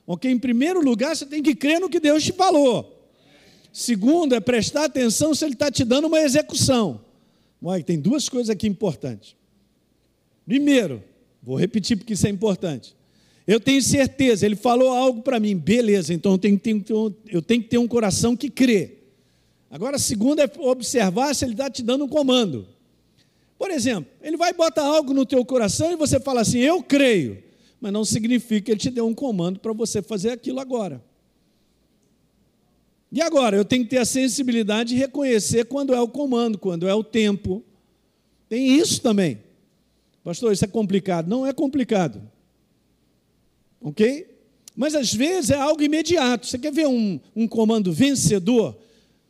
Ok? 0.07 0.31
Em 0.31 0.38
primeiro 0.38 0.81
lugar, 0.81 1.17
você 1.17 1.26
tem 1.26 1.43
que 1.43 1.55
crer 1.55 1.81
no 1.81 1.88
que 1.88 2.00
Deus 2.00 2.23
te 2.23 2.33
falou. 2.33 2.95
Segundo 3.73 4.35
é 4.35 4.40
prestar 4.40 4.85
atenção 4.85 5.35
se 5.35 5.45
ele 5.45 5.55
está 5.55 5.71
te 5.71 5.85
dando 5.85 6.07
uma 6.07 6.21
execução. 6.21 7.00
Olha, 7.62 7.83
tem 7.83 7.99
duas 7.99 8.28
coisas 8.28 8.50
aqui 8.50 8.67
importantes. 8.67 9.37
Primeiro, 10.47 11.02
vou 11.43 11.57
repetir 11.57 11.97
porque 11.97 12.14
isso 12.14 12.26
é 12.26 12.31
importante. 12.31 12.97
Eu 13.47 13.59
tenho 13.59 13.83
certeza, 13.83 14.45
ele 14.45 14.57
falou 14.57 14.90
algo 14.90 15.23
para 15.23 15.40
mim, 15.40 15.57
beleza, 15.57 16.12
então 16.12 16.33
eu 16.33 16.38
tenho, 16.38 16.59
tenho, 16.59 16.85
eu 17.26 17.40
tenho 17.40 17.62
que 17.62 17.69
ter 17.69 17.78
um 17.78 17.88
coração 17.88 18.37
que 18.37 18.50
crê. 18.50 18.98
Agora, 19.71 19.99
segundo 19.99 20.41
é 20.41 20.51
observar 20.59 21.35
se 21.35 21.45
ele 21.45 21.53
está 21.53 21.71
te 21.71 21.83
dando 21.83 22.05
um 22.05 22.09
comando. 22.09 22.67
Por 23.59 23.71
exemplo, 23.71 24.11
ele 24.23 24.37
vai 24.37 24.53
botar 24.53 24.85
algo 24.85 25.13
no 25.13 25.27
teu 25.27 25.45
coração 25.45 25.93
e 25.93 25.97
você 25.97 26.19
fala 26.21 26.41
assim, 26.41 26.59
eu 26.59 26.83
creio, 26.83 27.43
mas 27.81 27.93
não 27.93 28.05
significa 28.05 28.67
que 28.67 28.71
ele 28.71 28.81
te 28.81 28.91
deu 28.91 29.07
um 29.07 29.15
comando 29.15 29.59
para 29.59 29.73
você 29.73 30.01
fazer 30.01 30.31
aquilo 30.31 30.61
agora. 30.61 31.03
E 33.11 33.23
agora, 33.23 33.57
eu 33.57 33.65
tenho 33.65 33.85
que 33.85 33.91
ter 33.91 33.99
a 33.99 34.05
sensibilidade 34.05 34.91
de 34.91 34.97
reconhecer 34.97 35.65
quando 35.65 35.95
é 35.95 36.01
o 36.01 36.09
comando, 36.09 36.59
quando 36.59 36.87
é 36.87 36.95
o 36.95 37.03
tempo. 37.03 37.63
Tem 38.49 38.79
isso 38.79 39.01
também. 39.01 39.39
Pastor, 40.23 40.53
isso 40.53 40.65
é 40.65 40.69
complicado. 40.69 41.27
Não 41.27 41.47
é 41.47 41.53
complicado. 41.53 42.21
Ok? 43.81 44.27
Mas 44.77 44.95
às 44.95 45.13
vezes 45.13 45.51
é 45.51 45.57
algo 45.57 45.83
imediato. 45.83 46.47
Você 46.47 46.59
quer 46.59 46.71
ver 46.71 46.87
um, 46.87 47.19
um 47.35 47.49
comando 47.49 47.93
vencedor? 47.93 48.77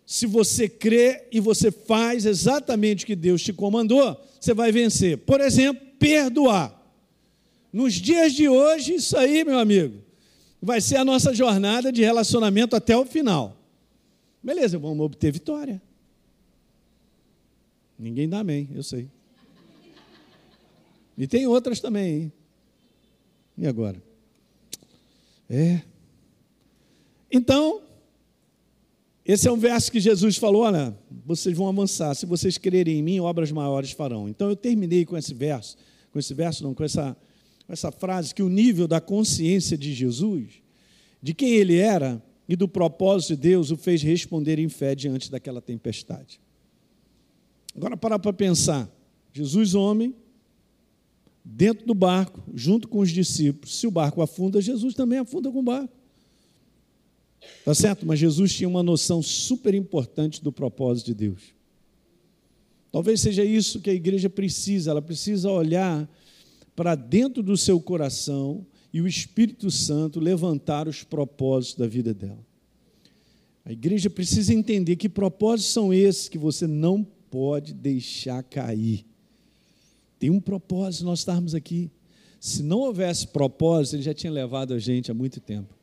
Se 0.08 0.24
você 0.24 0.70
crê 0.70 1.28
e 1.30 1.38
você 1.38 1.70
faz 1.70 2.24
exatamente 2.24 3.04
o 3.04 3.06
que 3.06 3.14
Deus 3.14 3.42
te 3.42 3.52
comandou, 3.52 4.18
você 4.40 4.54
vai 4.54 4.72
vencer. 4.72 5.18
Por 5.18 5.38
exemplo, 5.38 5.86
perdoar. 5.98 6.74
Nos 7.70 7.92
dias 7.92 8.32
de 8.32 8.48
hoje, 8.48 8.94
isso 8.94 9.14
aí, 9.18 9.44
meu 9.44 9.58
amigo, 9.58 10.02
vai 10.62 10.80
ser 10.80 10.96
a 10.96 11.04
nossa 11.04 11.34
jornada 11.34 11.92
de 11.92 12.02
relacionamento 12.02 12.74
até 12.74 12.96
o 12.96 13.04
final. 13.04 13.54
Beleza, 14.42 14.78
vamos 14.78 15.04
obter 15.04 15.30
vitória. 15.30 15.78
Ninguém 17.98 18.26
dá 18.26 18.38
amém, 18.38 18.66
eu 18.74 18.82
sei. 18.82 19.10
E 21.18 21.26
tem 21.26 21.46
outras 21.46 21.80
também, 21.80 22.14
hein? 22.14 22.32
E 23.58 23.66
agora? 23.66 24.02
É. 25.50 25.82
Então, 27.30 27.82
esse 29.28 29.46
é 29.46 29.52
um 29.52 29.58
verso 29.58 29.92
que 29.92 30.00
Jesus 30.00 30.38
falou: 30.38 30.62
olha, 30.62 30.98
vocês 31.26 31.54
vão 31.54 31.68
avançar, 31.68 32.14
se 32.14 32.24
vocês 32.24 32.56
crerem 32.56 32.98
em 32.98 33.02
mim, 33.02 33.20
obras 33.20 33.52
maiores 33.52 33.90
farão. 33.92 34.26
Então 34.26 34.48
eu 34.48 34.56
terminei 34.56 35.04
com 35.04 35.18
esse 35.18 35.34
verso, 35.34 35.76
com 36.10 36.18
esse 36.18 36.32
verso, 36.32 36.64
não, 36.64 36.72
com 36.72 36.82
essa, 36.82 37.14
com 37.66 37.72
essa 37.74 37.92
frase, 37.92 38.34
que 38.34 38.42
o 38.42 38.48
nível 38.48 38.88
da 38.88 39.02
consciência 39.02 39.76
de 39.76 39.92
Jesus, 39.92 40.62
de 41.22 41.34
quem 41.34 41.50
ele 41.50 41.76
era, 41.76 42.22
e 42.48 42.56
do 42.56 42.66
propósito 42.66 43.36
de 43.36 43.42
Deus 43.42 43.70
o 43.70 43.76
fez 43.76 44.02
responder 44.02 44.58
em 44.58 44.70
fé 44.70 44.94
diante 44.94 45.30
daquela 45.30 45.60
tempestade. 45.60 46.40
Agora 47.76 47.98
para 47.98 48.18
para 48.18 48.32
pensar. 48.32 48.90
Jesus, 49.30 49.74
homem, 49.74 50.14
dentro 51.44 51.86
do 51.86 51.92
barco, 51.92 52.42
junto 52.54 52.88
com 52.88 53.00
os 53.00 53.10
discípulos. 53.10 53.78
Se 53.78 53.86
o 53.86 53.90
barco 53.90 54.22
afunda, 54.22 54.58
Jesus 54.58 54.94
também 54.94 55.18
afunda 55.18 55.52
com 55.52 55.58
o 55.58 55.62
barco. 55.62 55.97
Tá 57.64 57.74
certo? 57.74 58.06
Mas 58.06 58.18
Jesus 58.18 58.52
tinha 58.54 58.68
uma 58.68 58.82
noção 58.82 59.22
super 59.22 59.74
importante 59.74 60.42
do 60.42 60.52
propósito 60.52 61.06
de 61.06 61.14
Deus. 61.14 61.54
Talvez 62.90 63.20
seja 63.20 63.44
isso 63.44 63.80
que 63.80 63.90
a 63.90 63.94
igreja 63.94 64.30
precisa, 64.30 64.90
ela 64.90 65.02
precisa 65.02 65.50
olhar 65.50 66.08
para 66.74 66.94
dentro 66.94 67.42
do 67.42 67.56
seu 67.56 67.80
coração 67.80 68.66
e 68.92 69.02
o 69.02 69.06
Espírito 69.06 69.70
Santo 69.70 70.18
levantar 70.18 70.88
os 70.88 71.04
propósitos 71.04 71.78
da 71.78 71.86
vida 71.86 72.14
dela. 72.14 72.38
A 73.64 73.72
igreja 73.72 74.08
precisa 74.08 74.54
entender 74.54 74.96
que 74.96 75.08
propósitos 75.08 75.72
são 75.72 75.92
esses 75.92 76.28
que 76.28 76.38
você 76.38 76.66
não 76.66 77.04
pode 77.30 77.74
deixar 77.74 78.42
cair. 78.42 79.04
Tem 80.18 80.30
um 80.30 80.40
propósito 80.40 81.04
nós 81.04 81.18
estarmos 81.18 81.54
aqui. 81.54 81.90
Se 82.40 82.62
não 82.62 82.78
houvesse 82.78 83.26
propósito, 83.26 83.96
ele 83.96 84.02
já 84.02 84.14
tinha 84.14 84.32
levado 84.32 84.72
a 84.72 84.78
gente 84.78 85.10
há 85.10 85.14
muito 85.14 85.40
tempo. 85.40 85.77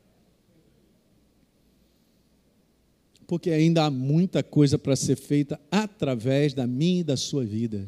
Porque 3.28 3.50
ainda 3.50 3.86
há 3.86 3.92
muita 3.92 4.44
coisa 4.44 4.78
para 4.78 4.96
ser 4.96 5.16
feita 5.16 5.60
através 5.72 6.54
da 6.54 6.68
minha 6.68 7.02
e 7.02 7.04
da 7.04 7.18
sua 7.18 7.44
vida, 7.44 7.88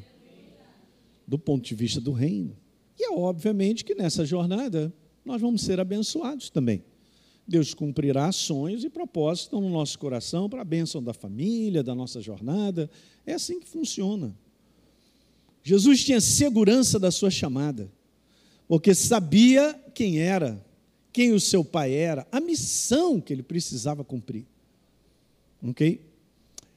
do 1.27 1.38
ponto 1.38 1.65
de 1.65 1.75
vista 1.75 2.01
do 2.01 2.12
reino. 2.12 2.56
E 2.98 3.03
é 3.06 3.12
obviamente 3.12 3.86
que 3.86 3.94
nessa 3.94 4.25
jornada 4.25 4.91
nós 5.24 5.39
vamos 5.39 5.62
ser 5.62 5.79
abençoados 5.79 6.50
também. 6.50 6.84
Deus 7.48 7.74
cumprirá 7.74 8.32
sonhos 8.32 8.84
e 8.84 8.89
propósitos 8.89 9.60
no 9.60 9.70
nosso 9.70 9.98
coração 9.98 10.50
para 10.50 10.62
a 10.62 10.65
bênção 10.65 11.01
da 11.01 11.13
família, 11.13 11.82
da 11.82 11.96
nossa 11.96 12.20
jornada. 12.20 12.89
É 13.25 13.34
assim 13.34 13.60
que 13.60 13.67
funciona. 13.67 14.36
Jesus 15.63 16.03
tinha 16.03 16.20
segurança 16.20 16.98
da 16.98 17.12
sua 17.12 17.29
chamada, 17.29 17.91
porque 18.67 18.96
sabia 18.96 19.74
quem 19.94 20.20
era, 20.20 20.63
quem 21.12 21.34
o 21.34 21.39
seu 21.39 21.63
pai 21.63 21.94
era, 21.94 22.27
a 22.32 22.39
missão 22.39 23.20
que 23.20 23.34
ele 23.34 23.44
precisava 23.44 24.03
cumprir. 24.03 24.46
Ok? 25.64 26.02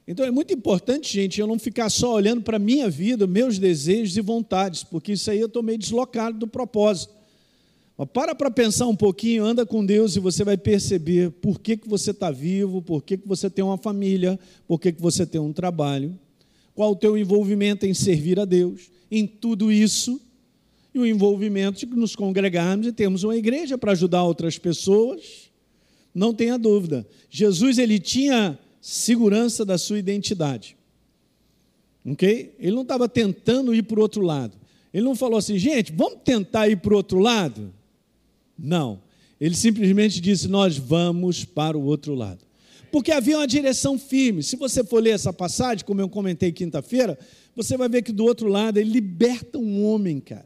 Então 0.07 0.25
é 0.25 0.31
muito 0.31 0.53
importante, 0.53 1.13
gente, 1.13 1.39
eu 1.39 1.47
não 1.47 1.59
ficar 1.59 1.89
só 1.89 2.15
olhando 2.15 2.41
para 2.41 2.57
a 2.57 2.59
minha 2.59 2.89
vida, 2.89 3.27
meus 3.27 3.57
desejos 3.59 4.17
e 4.17 4.21
vontades, 4.21 4.83
porque 4.83 5.13
isso 5.13 5.29
aí 5.29 5.39
eu 5.39 5.47
estou 5.47 5.61
meio 5.61 5.77
deslocado 5.77 6.37
do 6.37 6.47
propósito. 6.47 7.13
Mas 7.97 8.09
para 8.11 8.33
para 8.33 8.49
pensar 8.49 8.87
um 8.87 8.95
pouquinho, 8.95 9.45
anda 9.45 9.65
com 9.65 9.85
Deus 9.85 10.15
e 10.15 10.19
você 10.19 10.43
vai 10.43 10.57
perceber 10.57 11.29
por 11.31 11.59
que, 11.59 11.77
que 11.77 11.87
você 11.87 12.11
está 12.11 12.31
vivo, 12.31 12.81
por 12.81 13.03
que, 13.03 13.17
que 13.17 13.27
você 13.27 13.49
tem 13.49 13.63
uma 13.63 13.77
família, 13.77 14.39
por 14.67 14.79
que, 14.79 14.91
que 14.91 15.01
você 15.01 15.25
tem 15.25 15.39
um 15.39 15.53
trabalho, 15.53 16.17
qual 16.73 16.91
o 16.91 16.95
teu 16.95 17.17
envolvimento 17.17 17.85
em 17.85 17.93
servir 17.93 18.39
a 18.39 18.45
Deus, 18.45 18.89
em 19.09 19.27
tudo 19.27 19.71
isso, 19.71 20.19
e 20.93 20.99
o 20.99 21.05
envolvimento 21.05 21.85
de 21.85 21.95
nos 21.95 22.15
congregarmos 22.15 22.87
e 22.87 22.91
termos 22.91 23.23
uma 23.23 23.37
igreja 23.37 23.77
para 23.77 23.91
ajudar 23.91 24.23
outras 24.23 24.57
pessoas. 24.57 25.49
Não 26.13 26.33
tenha 26.33 26.57
dúvida. 26.57 27.07
Jesus 27.29 27.77
ele 27.77 27.97
tinha 27.97 28.59
segurança 28.81 29.63
da 29.63 29.77
sua 29.77 29.99
identidade. 29.99 30.75
Ok? 32.05 32.55
Ele 32.59 32.75
não 32.75 32.81
estava 32.81 33.07
tentando 33.07 33.73
ir 33.73 33.83
para 33.83 33.99
o 33.99 34.01
outro 34.01 34.21
lado. 34.21 34.57
Ele 34.93 35.05
não 35.05 35.15
falou 35.15 35.37
assim, 35.37 35.57
gente, 35.57 35.93
vamos 35.93 36.19
tentar 36.25 36.67
ir 36.67 36.77
para 36.77 36.93
o 36.93 36.97
outro 36.97 37.19
lado? 37.19 37.71
Não. 38.57 38.99
Ele 39.41 39.55
simplesmente 39.55 40.21
disse: 40.21 40.47
Nós 40.47 40.77
vamos 40.77 41.43
para 41.43 41.75
o 41.75 41.83
outro 41.83 42.13
lado. 42.13 42.39
Porque 42.91 43.11
havia 43.11 43.37
uma 43.37 43.47
direção 43.47 43.97
firme. 43.97 44.43
Se 44.43 44.55
você 44.55 44.83
for 44.83 45.01
ler 45.01 45.11
essa 45.11 45.33
passagem, 45.33 45.83
como 45.83 45.99
eu 45.99 46.09
comentei 46.09 46.51
quinta-feira, 46.51 47.17
você 47.55 47.75
vai 47.75 47.89
ver 47.89 48.03
que 48.03 48.11
do 48.11 48.23
outro 48.23 48.47
lado 48.47 48.77
ele 48.77 48.91
liberta 48.91 49.57
um 49.57 49.85
homem, 49.85 50.19
cara. 50.19 50.45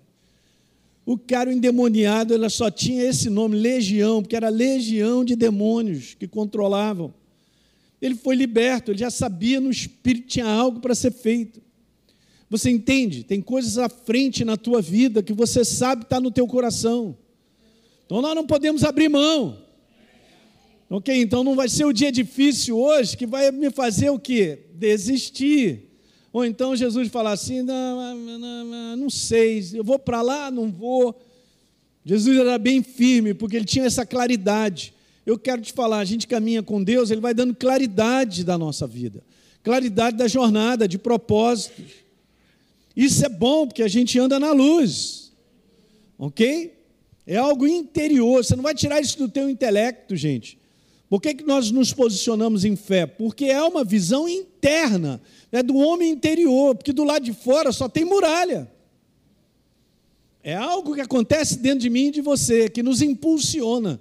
O 1.06 1.18
cara 1.18 1.52
endemoniado, 1.52 2.34
ele 2.34 2.50
só 2.50 2.72
tinha 2.72 3.04
esse 3.04 3.30
nome, 3.30 3.58
legião, 3.58 4.22
porque 4.22 4.36
era 4.36 4.50
legião 4.50 5.26
de 5.26 5.36
demônios 5.36 6.16
que 6.18 6.28
controlavam. 6.28 7.14
Ele 8.06 8.16
foi 8.16 8.36
liberto, 8.36 8.92
ele 8.92 9.00
já 9.00 9.10
sabia 9.10 9.60
no 9.60 9.72
espírito 9.72 10.28
tinha 10.28 10.46
algo 10.46 10.80
para 10.80 10.94
ser 10.94 11.12
feito. 11.12 11.60
Você 12.48 12.70
entende? 12.70 13.24
Tem 13.24 13.42
coisas 13.42 13.80
à 13.80 13.90
frente 13.90 14.46
na 14.46 14.56
tua 14.56 14.80
vida 14.80 15.24
que 15.24 15.34
você 15.34 15.66
sabe 15.66 16.04
está 16.04 16.20
no 16.20 16.30
teu 16.30 16.46
coração. 16.46 17.18
Então 18.06 18.22
nós 18.22 18.36
não 18.36 18.46
podemos 18.46 18.84
abrir 18.84 19.10
mão. 19.10 19.58
Ok? 20.88 21.20
Então 21.20 21.44
não 21.44 21.56
vai 21.56 21.68
ser 21.68 21.86
o 21.86 21.92
dia 21.92 22.12
difícil 22.12 22.78
hoje 22.78 23.18
que 23.18 23.26
vai 23.26 23.50
me 23.50 23.72
fazer 23.72 24.12
o 24.12 24.20
quê? 24.20 24.60
Desistir. 24.76 25.90
Ou 26.32 26.46
então 26.46 26.76
Jesus 26.76 27.10
falar 27.10 27.32
assim: 27.32 27.64
não, 27.64 28.16
não, 28.16 28.96
não 28.98 29.10
sei, 29.10 29.68
eu 29.74 29.84
vou 29.84 29.98
para 29.98 30.22
lá, 30.22 30.52
não 30.52 30.72
vou. 30.72 31.20
Jesus 32.06 32.38
era 32.38 32.60
bem 32.60 32.84
firme, 32.84 33.34
porque 33.34 33.56
ele 33.56 33.66
tinha 33.66 33.86
essa 33.86 34.06
claridade. 34.06 34.94
Eu 35.26 35.40
quero 35.40 35.62
te 35.62 35.74
falar, 35.74 36.00
a 36.00 36.06
gente 36.06 36.28
caminha 36.28 36.62
com 36.62 36.84
Deus, 36.84 37.10
ele 37.10 37.22
vai 37.22 37.34
dando 37.34 37.56
claridade 37.56 38.44
da 38.44 38.58
nossa 38.58 38.86
vida, 38.86 39.24
claridade 39.64 40.16
da 40.18 40.28
jornada, 40.28 40.88
de 40.88 40.98
propósitos. 40.98 41.86
Isso 42.96 43.26
é 43.26 43.30
bom, 43.30 43.68
porque 43.68 43.82
a 43.82 43.88
gente 43.88 44.20
anda 44.20 44.40
na 44.40 44.52
luz. 44.52 45.32
Ok? 46.18 46.74
É 47.26 47.38
algo 47.38 47.68
interior, 47.68 48.44
você 48.44 48.56
não 48.56 48.64
vai 48.64 48.76
tirar 48.76 49.02
isso 49.02 49.18
do 49.18 49.28
teu 49.28 49.50
intelecto, 49.50 50.16
gente. 50.16 50.60
Por 51.10 51.22
que, 51.22 51.34
que 51.34 51.44
nós 51.44 51.72
nos 51.72 51.92
posicionamos 51.92 52.64
em 52.64 52.76
fé? 52.76 53.06
Porque 53.06 53.46
é 53.46 53.62
uma 53.64 53.84
visão 53.84 54.30
interna, 54.30 55.22
é 55.52 55.64
do 55.64 55.76
homem 55.76 56.12
interior, 56.12 56.76
porque 56.76 56.94
do 56.94 57.04
lado 57.04 57.24
de 57.24 57.34
fora 57.34 57.72
só 57.72 57.90
tem 57.90 58.06
muralha. 58.06 58.72
É 60.44 60.56
algo 60.56 60.94
que 60.94 61.02
acontece 61.02 61.58
dentro 61.58 61.80
de 61.80 61.90
mim 61.90 62.08
e 62.08 62.12
de 62.12 62.22
você, 62.22 62.70
que 62.70 62.84
nos 62.84 63.02
impulsiona. 63.02 64.00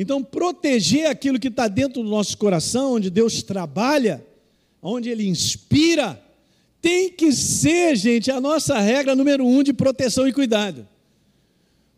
Então, 0.00 0.22
proteger 0.22 1.06
aquilo 1.06 1.40
que 1.40 1.48
está 1.48 1.66
dentro 1.66 2.04
do 2.04 2.08
nosso 2.08 2.38
coração, 2.38 2.92
onde 2.92 3.10
Deus 3.10 3.42
trabalha, 3.42 4.24
onde 4.80 5.10
Ele 5.10 5.26
inspira, 5.26 6.22
tem 6.80 7.10
que 7.10 7.32
ser, 7.32 7.96
gente, 7.96 8.30
a 8.30 8.40
nossa 8.40 8.78
regra 8.78 9.16
número 9.16 9.44
um 9.44 9.60
de 9.60 9.72
proteção 9.72 10.28
e 10.28 10.32
cuidado. 10.32 10.86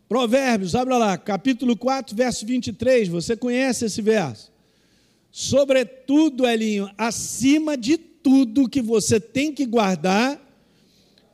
Provérbios, 0.09 0.73
abra 0.73 0.97
lá, 0.97 1.15
capítulo 1.15 1.77
4, 1.77 2.15
verso 2.15 2.43
23, 2.43 3.07
você 3.07 3.37
conhece 3.37 3.85
esse 3.85 4.01
verso. 4.01 4.51
Sobretudo, 5.31 6.47
Elinho, 6.47 6.89
acima 6.97 7.77
de 7.77 7.99
tudo 7.99 8.67
que 8.67 8.81
você 8.81 9.19
tem 9.19 9.53
que 9.53 9.63
guardar, 9.63 10.41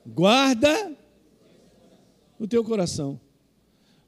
guarda 0.05 0.91
o 2.37 2.45
teu 2.45 2.61
coração. 2.61 3.17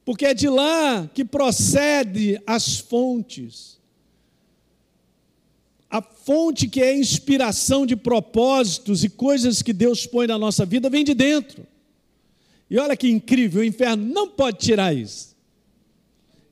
Porque 0.09 0.25
é 0.25 0.33
de 0.33 0.49
lá 0.49 1.07
que 1.13 1.23
procede 1.23 2.41
as 2.47 2.79
fontes. 2.79 3.77
A 5.87 6.01
fonte 6.01 6.67
que 6.67 6.81
é 6.81 6.97
inspiração 6.97 7.85
de 7.85 7.95
propósitos 7.95 9.03
e 9.03 9.09
coisas 9.09 9.61
que 9.61 9.71
Deus 9.71 10.07
põe 10.07 10.25
na 10.25 10.35
nossa 10.35 10.65
vida 10.65 10.89
vem 10.89 11.03
de 11.03 11.13
dentro. 11.13 11.63
E 12.71 12.79
olha 12.79 12.97
que 12.97 13.07
incrível, 13.07 13.61
o 13.61 13.63
inferno 13.63 14.03
não 14.03 14.27
pode 14.27 14.57
tirar 14.57 14.95
isso. 14.95 15.37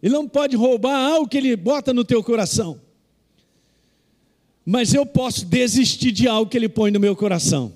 Ele 0.03 0.13
não 0.13 0.27
pode 0.27 0.55
roubar 0.55 0.95
algo 0.95 1.27
que 1.27 1.39
ele 1.39 1.55
bota 1.55 1.91
no 1.91 2.05
teu 2.05 2.23
coração. 2.23 2.79
Mas 4.63 4.93
eu 4.93 5.03
posso 5.03 5.43
desistir 5.47 6.11
de 6.11 6.27
algo 6.27 6.47
que 6.47 6.57
ele 6.57 6.69
põe 6.69 6.91
no 6.91 6.99
meu 6.99 7.15
coração. 7.15 7.73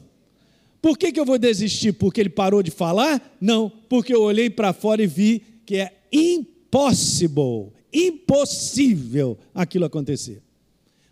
Por 0.80 0.96
que, 0.96 1.12
que 1.12 1.20
eu 1.20 1.26
vou 1.26 1.40
desistir? 1.40 1.94
Porque 1.94 2.22
ele 2.22 2.30
parou 2.30 2.62
de 2.62 2.70
falar? 2.70 3.36
Não, 3.42 3.68
porque 3.90 4.14
eu 4.14 4.22
olhei 4.22 4.48
para 4.48 4.74
fora 4.74 5.02
e 5.02 5.08
vi 5.08 5.50
que 5.66 5.78
é 5.78 6.02
impossible, 6.12 7.72
impossível 7.94 9.38
aquilo 9.54 9.86
acontecer. 9.86 10.42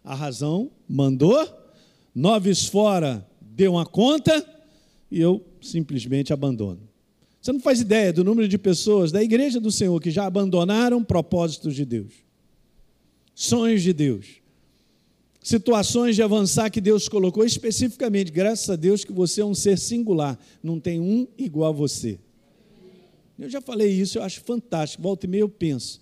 A 0.04 0.16
razão 0.16 0.72
mandou, 0.88 1.48
noves 2.14 2.66
fora 2.66 3.26
deu 3.42 3.74
uma 3.74 3.86
conta 3.86 4.46
e 5.12 5.20
eu 5.20 5.44
simplesmente 5.62 6.32
abandono. 6.32 6.80
Você 7.42 7.52
não 7.54 7.60
faz 7.60 7.80
ideia 7.80 8.12
do 8.12 8.24
número 8.24 8.48
de 8.48 8.58
pessoas 8.58 9.12
da 9.12 9.24
igreja 9.24 9.60
do 9.60 9.72
Senhor 9.72 10.00
que 10.02 10.12
já 10.12 10.26
abandonaram 10.26 11.04
propósitos 11.04 11.76
de 11.76 11.86
Deus, 11.86 12.14
sonhos 13.34 13.82
de 13.82 13.94
Deus, 13.94 14.42
situações 15.42 16.16
de 16.16 16.22
avançar 16.22 16.70
que 16.70 16.82
Deus 16.82 17.08
colocou 17.08 17.46
especificamente, 17.46 18.32
graças 18.32 18.70
a 18.70 18.76
Deus 18.76 19.06
que 19.06 19.14
você 19.14 19.42
é 19.42 19.46
um 19.46 19.56
ser 19.56 19.78
singular, 19.78 20.38
não 20.62 20.80
tem 20.80 21.00
um 21.00 21.28
igual 21.38 21.70
a 21.70 21.76
você. 21.76 22.20
Eu 23.40 23.50
já 23.50 23.62
falei 23.62 23.90
isso, 23.90 24.18
eu 24.18 24.24
acho 24.24 24.42
fantástico. 24.42 25.02
Volta 25.02 25.26
e 25.26 25.30
meia 25.30 25.42
eu 25.42 25.50
penso. 25.50 26.02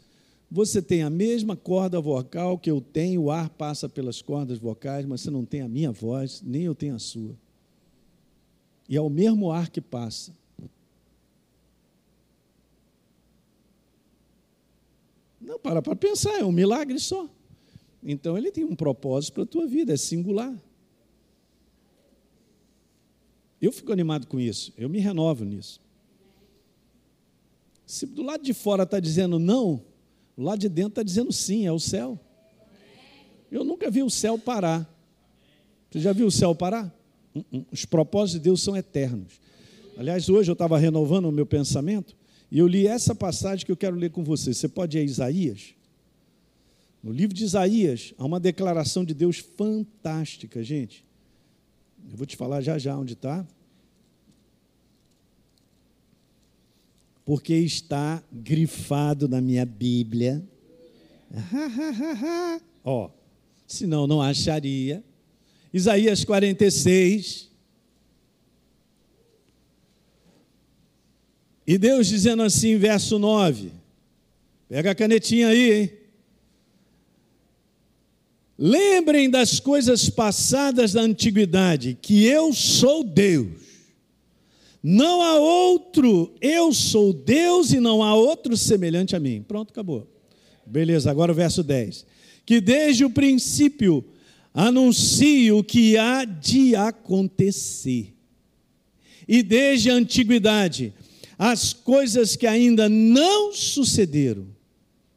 Você 0.50 0.82
tem 0.82 1.04
a 1.04 1.10
mesma 1.10 1.56
corda 1.56 2.02
vocal 2.02 2.58
que 2.58 2.72
eu 2.72 2.82
tenho, 2.82 3.24
o 3.24 3.32
ar 3.32 3.50
passa 3.50 3.88
pelas 3.88 4.22
cordas 4.22 4.58
vocais, 4.58 5.06
mas 5.06 5.22
você 5.22 5.30
não 5.30 5.46
tem 5.46 5.62
a 5.62 5.68
minha 5.68 5.92
voz, 5.92 6.42
nem 6.42 6.64
eu 6.64 6.74
tenho 6.74 6.96
a 6.96 7.00
sua. 7.00 7.36
E 8.90 8.96
é 8.96 9.02
o 9.02 9.10
mesmo 9.10 9.52
ar 9.52 9.70
que 9.70 9.82
passa. 9.82 10.34
Não, 15.40 15.60
para 15.60 15.82
para 15.82 15.96
pensar, 15.96 16.40
é 16.40 16.44
um 16.44 16.52
milagre 16.52 16.98
só. 16.98 17.30
Então 18.02 18.38
ele 18.38 18.52
tem 18.52 18.64
um 18.64 18.76
propósito 18.76 19.34
para 19.34 19.44
a 19.44 19.48
tua 19.48 19.68
vida, 19.68 19.94
é 19.94 19.98
singular. 19.98 20.58
Eu 23.62 23.72
fico 23.72 23.92
animado 23.92 24.28
com 24.28 24.40
isso, 24.40 24.74
eu 24.78 24.88
me 24.88 25.00
renovo 25.00 25.44
nisso. 25.44 25.87
Se 27.88 28.06
do 28.06 28.22
lado 28.22 28.44
de 28.44 28.54
fora 28.54 28.84
está 28.84 29.00
dizendo 29.00 29.40
não, 29.40 29.82
do 30.36 30.44
lado 30.44 30.60
de 30.60 30.68
dentro 30.68 30.90
está 30.90 31.04
dizendo 31.04 31.32
sim, 31.32 31.66
é 31.66 31.72
o 31.72 31.80
céu. 31.80 32.20
Eu 33.50 33.64
nunca 33.64 33.90
vi 33.90 34.04
o 34.04 34.10
céu 34.10 34.38
parar. 34.38 34.86
Você 35.90 36.02
já 36.02 36.12
viu 36.12 36.28
o 36.28 36.32
céu 36.32 36.54
parar? 36.54 36.94
Uh 37.34 37.44
-uh. 37.54 37.66
Os 37.72 37.86
propósitos 37.86 38.42
de 38.42 38.44
Deus 38.44 38.62
são 38.62 38.76
eternos. 38.76 39.40
Aliás, 39.98 40.28
hoje 40.28 40.52
eu 40.52 40.54
estava 40.54 40.78
renovando 40.78 41.26
o 41.30 41.32
meu 41.32 41.46
pensamento 41.46 42.14
e 42.52 42.60
eu 42.60 42.68
li 42.68 42.86
essa 42.86 43.16
passagem 43.16 43.66
que 43.66 43.72
eu 43.72 43.78
quero 43.78 43.96
ler 43.96 44.12
com 44.12 44.22
você. 44.22 44.54
Você 44.54 44.68
pode 44.68 44.98
ir 44.98 45.02
a 45.02 45.04
Isaías? 45.04 45.74
No 47.02 47.14
livro 47.14 47.34
de 47.34 47.46
Isaías, 47.46 48.14
há 48.18 48.26
uma 48.26 48.40
declaração 48.40 49.06
de 49.06 49.14
Deus 49.14 49.38
fantástica, 49.38 50.62
gente. 50.62 51.06
Eu 52.12 52.18
vou 52.18 52.28
te 52.28 52.36
falar 52.36 52.60
já 52.60 52.78
já 52.78 52.98
onde 52.98 53.14
está. 53.14 53.48
Porque 57.28 57.54
está 57.56 58.24
grifado 58.32 59.28
na 59.28 59.42
minha 59.42 59.66
Bíblia. 59.66 60.42
Ó, 62.86 63.10
senão 63.68 64.08
não 64.08 64.22
acharia. 64.22 65.04
Isaías 65.74 66.24
46, 66.24 67.48
E 71.68 71.78
Deus 71.78 72.08
dizendo 72.08 72.44
assim, 72.44 72.78
verso 72.78 73.20
9: 73.20 73.74
pega 74.70 74.92
a 74.92 74.96
canetinha 74.96 75.50
aí, 75.50 75.74
hein? 75.74 75.92
Lembrem 78.58 79.30
das 79.30 79.60
coisas 79.60 80.10
passadas 80.10 80.94
da 80.94 81.02
antiguidade, 81.02 81.98
que 82.02 82.24
eu 82.26 82.54
sou 82.54 83.04
Deus. 83.04 83.67
Não 84.90 85.22
há 85.22 85.38
outro, 85.38 86.34
eu 86.40 86.72
sou 86.72 87.12
Deus 87.12 87.74
e 87.74 87.80
não 87.82 88.02
há 88.02 88.16
outro 88.16 88.56
semelhante 88.56 89.18
a 89.18 89.20
mim. 89.20 89.44
Pronto, 89.46 89.70
acabou. 89.70 90.08
Beleza, 90.66 91.12
agora 91.12 91.34
o 91.34 91.36
verso 91.36 91.62
10. 91.62 92.06
Que 92.46 92.62
desde 92.62 93.04
o 93.04 93.10
princípio 93.10 94.02
anuncio 94.54 95.58
o 95.58 95.64
que 95.64 95.98
há 95.98 96.24
de 96.24 96.74
acontecer. 96.74 98.14
E 99.28 99.44
desde 99.44 99.92
a 99.92 99.94
antiguidade 99.94 100.94
as 101.38 101.74
coisas 101.74 102.38
que 102.38 102.48
ainda 102.48 102.88
não 102.88 103.52
sucederam. 103.52 104.48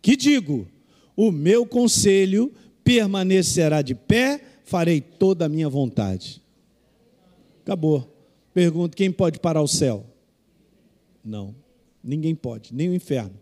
Que 0.03 0.17
digo, 0.17 0.67
o 1.15 1.31
meu 1.31 1.65
conselho 1.65 2.53
permanecerá 2.83 3.83
de 3.83 3.95
pé, 3.95 4.43
farei 4.65 5.01
toda 5.01 5.45
a 5.45 5.49
minha 5.49 5.69
vontade. 5.69 6.43
Acabou. 7.63 8.10
Pergunto: 8.53 8.97
quem 8.97 9.11
pode 9.11 9.39
parar 9.39 9.63
o 9.63 9.69
céu? 9.69 10.07
Não, 11.25 11.55
ninguém 12.03 12.35
pode, 12.35 12.75
nem 12.75 12.89
o 12.89 12.95
inferno. 12.95 13.35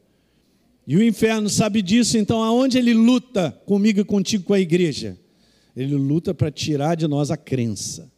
E 0.87 0.97
o 0.97 1.03
inferno 1.03 1.49
sabe 1.49 1.83
disso, 1.83 2.17
então 2.17 2.43
aonde 2.43 2.79
ele 2.79 2.95
luta 2.95 3.53
comigo 3.67 4.01
e 4.01 4.05
contigo 4.05 4.45
com 4.45 4.55
a 4.55 4.61
igreja? 4.61 5.19
Ele 5.77 5.95
luta 5.95 6.33
para 6.35 6.51
tirar 6.51 6.95
de 6.95 7.07
nós 7.07 7.31
a 7.31 7.37
crença. 7.37 8.11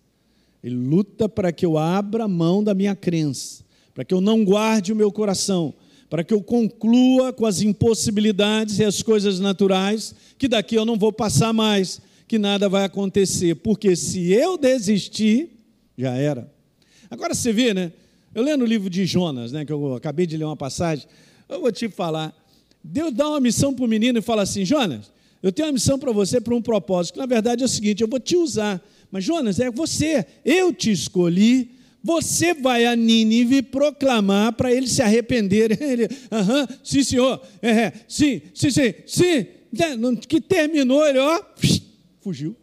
Ele 0.62 0.76
luta 0.76 1.28
para 1.28 1.52
que 1.52 1.66
eu 1.66 1.76
abra 1.76 2.28
mão 2.28 2.62
da 2.62 2.74
minha 2.74 2.94
crença 2.94 3.64
para 3.94 4.04
que 4.04 4.14
eu 4.14 4.20
não 4.20 4.44
guarde 4.44 4.92
o 4.92 4.96
meu 4.96 5.12
coração, 5.12 5.74
para 6.08 6.24
que 6.24 6.32
eu 6.32 6.42
conclua 6.42 7.32
com 7.32 7.46
as 7.46 7.60
impossibilidades 7.60 8.78
e 8.78 8.84
as 8.84 9.02
coisas 9.02 9.38
naturais, 9.38 10.14
que 10.38 10.48
daqui 10.48 10.74
eu 10.74 10.84
não 10.84 10.96
vou 10.96 11.12
passar 11.12 11.52
mais, 11.52 12.00
que 12.26 12.38
nada 12.38 12.68
vai 12.68 12.84
acontecer, 12.84 13.56
porque 13.56 13.94
se 13.94 14.32
eu 14.32 14.56
desistir, 14.56 15.50
já 15.98 16.14
era. 16.14 16.50
Agora 17.10 17.34
você 17.34 17.52
vê, 17.52 17.74
né? 17.74 17.92
Eu 18.34 18.42
lendo 18.42 18.62
o 18.62 18.66
livro 18.66 18.88
de 18.88 19.04
Jonas, 19.04 19.50
né, 19.50 19.64
que 19.64 19.72
eu 19.72 19.94
acabei 19.94 20.24
de 20.24 20.36
ler 20.36 20.44
uma 20.44 20.56
passagem, 20.56 21.06
eu 21.48 21.60
vou 21.60 21.72
te 21.72 21.88
falar. 21.88 22.32
Deus 22.82 23.12
dá 23.12 23.28
uma 23.28 23.40
missão 23.40 23.74
para 23.74 23.84
o 23.84 23.88
menino 23.88 24.20
e 24.20 24.22
fala 24.22 24.42
assim: 24.42 24.64
Jonas, 24.64 25.12
eu 25.42 25.50
tenho 25.50 25.66
uma 25.66 25.74
missão 25.74 25.98
para 25.98 26.12
você 26.12 26.40
para 26.40 26.54
um 26.54 26.62
propósito, 26.62 27.14
que 27.14 27.18
na 27.18 27.26
verdade 27.26 27.62
é 27.62 27.66
o 27.66 27.68
seguinte: 27.68 28.02
eu 28.02 28.08
vou 28.08 28.20
te 28.20 28.36
usar. 28.36 28.80
Mas, 29.10 29.24
Jonas, 29.24 29.58
é 29.58 29.70
você, 29.70 30.24
eu 30.44 30.72
te 30.72 30.92
escolhi 30.92 31.80
você 32.02 32.54
vai 32.54 32.86
a 32.86 32.96
Nínive 32.96 33.62
proclamar 33.62 34.54
para 34.54 34.72
eles 34.72 34.92
se 34.92 35.02
arrependerem. 35.02 35.76
Ele, 35.80 36.08
aham, 36.32 36.66
sim, 36.82 37.04
senhor, 37.04 37.40
é, 37.60 37.70
é, 37.70 37.92
sim, 38.08 38.40
sim, 38.54 38.70
sim, 38.70 38.94
sim. 39.06 39.46
Que 40.26 40.40
terminou, 40.40 41.06
ele, 41.06 41.18
ó, 41.18 41.40
fugiu. 42.20 42.56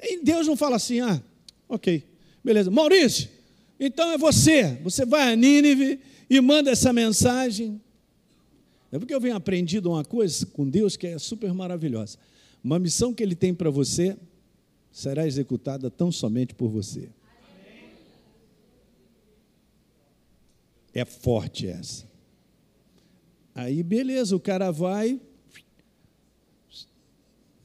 E 0.00 0.22
Deus 0.22 0.46
não 0.46 0.56
fala 0.56 0.76
assim, 0.76 1.00
ah, 1.00 1.20
ok, 1.72 2.04
beleza. 2.44 2.70
Maurício, 2.70 3.30
então 3.80 4.12
é 4.12 4.18
você. 4.18 4.78
Você 4.82 5.06
vai 5.06 5.32
a 5.32 5.36
Nínive 5.36 5.98
e 6.28 6.40
manda 6.40 6.70
essa 6.70 6.92
mensagem. 6.92 7.80
É 8.92 8.98
porque 8.98 9.14
eu 9.14 9.20
venho 9.20 9.34
aprendido 9.34 9.90
uma 9.90 10.04
coisa 10.04 10.44
com 10.44 10.68
Deus 10.68 10.96
que 10.96 11.06
é 11.06 11.18
super 11.18 11.52
maravilhosa. 11.54 12.18
Uma 12.62 12.78
missão 12.78 13.14
que 13.14 13.22
Ele 13.22 13.34
tem 13.34 13.54
para 13.54 13.70
você 13.70 14.16
será 14.92 15.26
executada 15.26 15.90
tão 15.90 16.12
somente 16.12 16.54
por 16.54 16.68
você. 16.68 17.08
É 20.92 21.06
forte 21.06 21.66
essa. 21.66 22.06
Aí, 23.54 23.82
beleza, 23.82 24.36
o 24.36 24.40
cara 24.40 24.70
vai, 24.70 25.18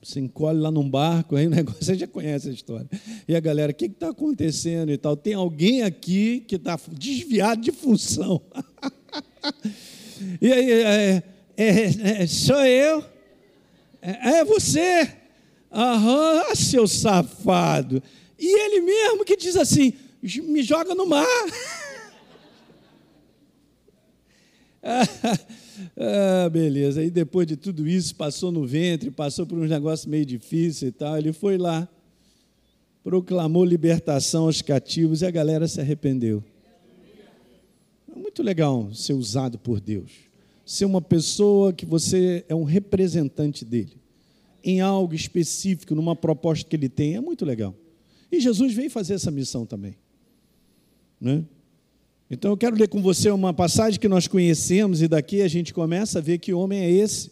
se 0.07 0.21
encolhe 0.21 0.57
lá 0.57 0.71
num 0.71 0.89
barco, 0.89 1.35
aí 1.35 1.47
o 1.47 1.49
negócio, 1.51 1.83
você 1.83 1.93
já 1.93 2.07
conhece 2.07 2.47
a 2.47 2.53
história. 2.53 2.87
E 3.27 3.35
a 3.35 3.41
galera, 3.41 3.73
o 3.73 3.75
que 3.75 3.87
está 3.87 4.07
acontecendo 4.09 4.89
e 4.89 4.97
tal? 4.97 5.17
Tem 5.17 5.33
alguém 5.33 5.83
aqui 5.83 6.45
que 6.47 6.55
está 6.55 6.79
desviado 6.93 7.61
de 7.61 7.73
função. 7.73 8.41
e 10.41 10.53
aí, 10.53 10.71
é, 10.71 11.23
é, 11.57 12.21
é, 12.21 12.27
sou 12.27 12.63
eu? 12.63 13.03
É, 14.01 14.29
é 14.37 14.45
você? 14.45 15.11
Aham, 15.69 16.55
seu 16.55 16.87
safado. 16.87 18.01
E 18.39 18.47
ele 18.47 18.79
mesmo 18.79 19.25
que 19.25 19.35
diz 19.35 19.57
assim: 19.57 19.91
me 20.23 20.63
joga 20.63 20.95
no 20.95 21.05
mar. 21.05 21.27
Ah, 25.95 26.49
beleza. 26.49 27.01
Aí 27.01 27.09
depois 27.09 27.47
de 27.47 27.55
tudo 27.55 27.87
isso, 27.87 28.15
passou 28.15 28.51
no 28.51 28.65
ventre, 28.65 29.11
passou 29.11 29.45
por 29.45 29.57
uns 29.57 29.69
negócios 29.69 30.05
meio 30.05 30.25
difíceis 30.25 30.89
e 30.89 30.91
tal. 30.91 31.17
Ele 31.17 31.33
foi 31.33 31.57
lá, 31.57 31.87
proclamou 33.03 33.63
libertação 33.63 34.45
aos 34.45 34.61
cativos 34.61 35.21
e 35.21 35.25
a 35.25 35.31
galera 35.31 35.67
se 35.67 35.79
arrependeu. 35.79 36.43
É 38.13 38.17
muito 38.17 38.41
legal 38.41 38.93
ser 38.93 39.13
usado 39.13 39.57
por 39.57 39.79
Deus. 39.79 40.11
Ser 40.65 40.85
uma 40.85 41.01
pessoa 41.01 41.71
que 41.71 41.85
você 41.85 42.43
é 42.49 42.55
um 42.55 42.63
representante 42.63 43.63
dele. 43.63 43.97
Em 44.63 44.81
algo 44.81 45.13
específico, 45.13 45.95
numa 45.95 46.15
proposta 46.15 46.67
que 46.67 46.75
ele 46.75 46.89
tem. 46.89 47.15
É 47.15 47.21
muito 47.21 47.45
legal. 47.45 47.73
E 48.31 48.39
Jesus 48.39 48.73
veio 48.73 48.89
fazer 48.89 49.13
essa 49.13 49.31
missão 49.31 49.65
também. 49.65 49.95
Né? 51.19 51.43
Então 52.29 52.51
eu 52.51 52.57
quero 52.57 52.75
ler 52.75 52.89
com 52.89 53.01
você 53.01 53.29
uma 53.31 53.53
passagem 53.53 53.99
que 53.99 54.07
nós 54.07 54.27
conhecemos 54.27 55.01
e 55.01 55.07
daqui 55.07 55.41
a 55.41 55.47
gente 55.47 55.73
começa 55.73 56.19
a 56.19 56.21
ver 56.21 56.39
que 56.39 56.53
homem 56.53 56.79
é 56.79 56.91
esse, 56.91 57.31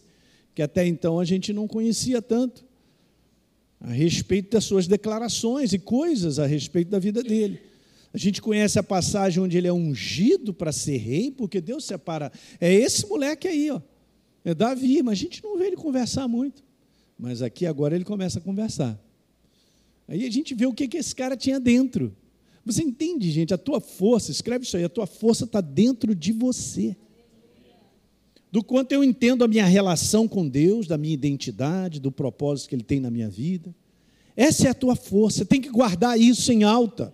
que 0.54 0.62
até 0.62 0.88
então 0.88 1.20
a 1.20 1.26
gente 1.26 1.52
não 1.52 1.68
conhecia 1.68 2.22
tanto, 2.22 2.64
a 3.82 3.92
respeito 3.92 4.52
das 4.52 4.64
suas 4.64 4.88
declarações 4.88 5.74
e 5.74 5.80
coisas 5.80 6.40
a 6.40 6.46
respeito 6.46 6.90
da 6.90 6.98
vida 6.98 7.22
dele. 7.22 7.60
A 8.14 8.18
gente 8.18 8.42
conhece 8.42 8.80
a 8.80 8.84
passagem 8.84 9.44
onde 9.44 9.58
ele 9.58 9.68
é 9.68 9.74
ungido 9.74 10.54
para 10.54 10.72
ser 10.72 10.96
rei, 10.96 11.30
porque 11.30 11.60
Deus 11.60 11.84
separa. 11.84 12.32
É 12.62 12.74
esse 12.74 13.06
moleque 13.06 13.46
aí, 13.46 13.70
ó. 13.70 13.82
É 14.46 14.56
Davi, 14.56 15.04
mas 15.04 15.20
a 15.20 15.22
gente 15.22 15.44
não 15.44 15.58
vê 15.58 15.66
ele 15.66 15.76
conversar 15.76 16.26
muito. 16.26 16.64
Mas 17.20 17.42
aqui 17.42 17.66
agora 17.66 17.94
ele 17.94 18.06
começa 18.06 18.40
a 18.40 18.42
conversar. 18.42 18.98
Aí 20.08 20.26
a 20.26 20.32
gente 20.32 20.56
vê 20.56 20.66
o 20.66 20.74
que, 20.74 20.88
que 20.88 20.98
esse 20.98 21.14
cara 21.14 21.36
tinha 21.36 21.60
dentro. 21.60 22.16
Você 22.65 22.82
entende, 22.82 23.30
gente? 23.30 23.54
A 23.54 23.58
tua 23.58 23.80
força, 23.80 24.32
escreve 24.32 24.65
isso 24.65 24.75
aí, 24.75 24.84
a 24.84 24.89
tua 24.89 25.06
força 25.06 25.45
está 25.45 25.62
dentro 25.62 26.15
de 26.15 26.32
você. 26.32 26.95
Do 28.51 28.63
quanto 28.63 28.91
eu 28.91 29.04
entendo 29.04 29.43
a 29.43 29.47
minha 29.47 29.65
relação 29.65 30.28
com 30.28 30.47
Deus, 30.47 30.88
da 30.88 30.97
minha 30.97 31.13
identidade, 31.13 31.99
do 31.99 32.12
propósito 32.12 32.69
que 32.69 32.75
Ele 32.75 32.84
tem 32.84 32.99
na 32.99 33.12
minha 33.12 33.30
vida. 33.30 33.75
Essa 34.36 34.67
é 34.67 34.71
a 34.71 34.73
tua 34.73 34.95
força, 34.95 35.45
tem 35.45 35.62
que 35.62 35.69
guardar 35.69 36.19
isso 36.19 36.51
em 36.51 36.63
alta. 36.63 37.13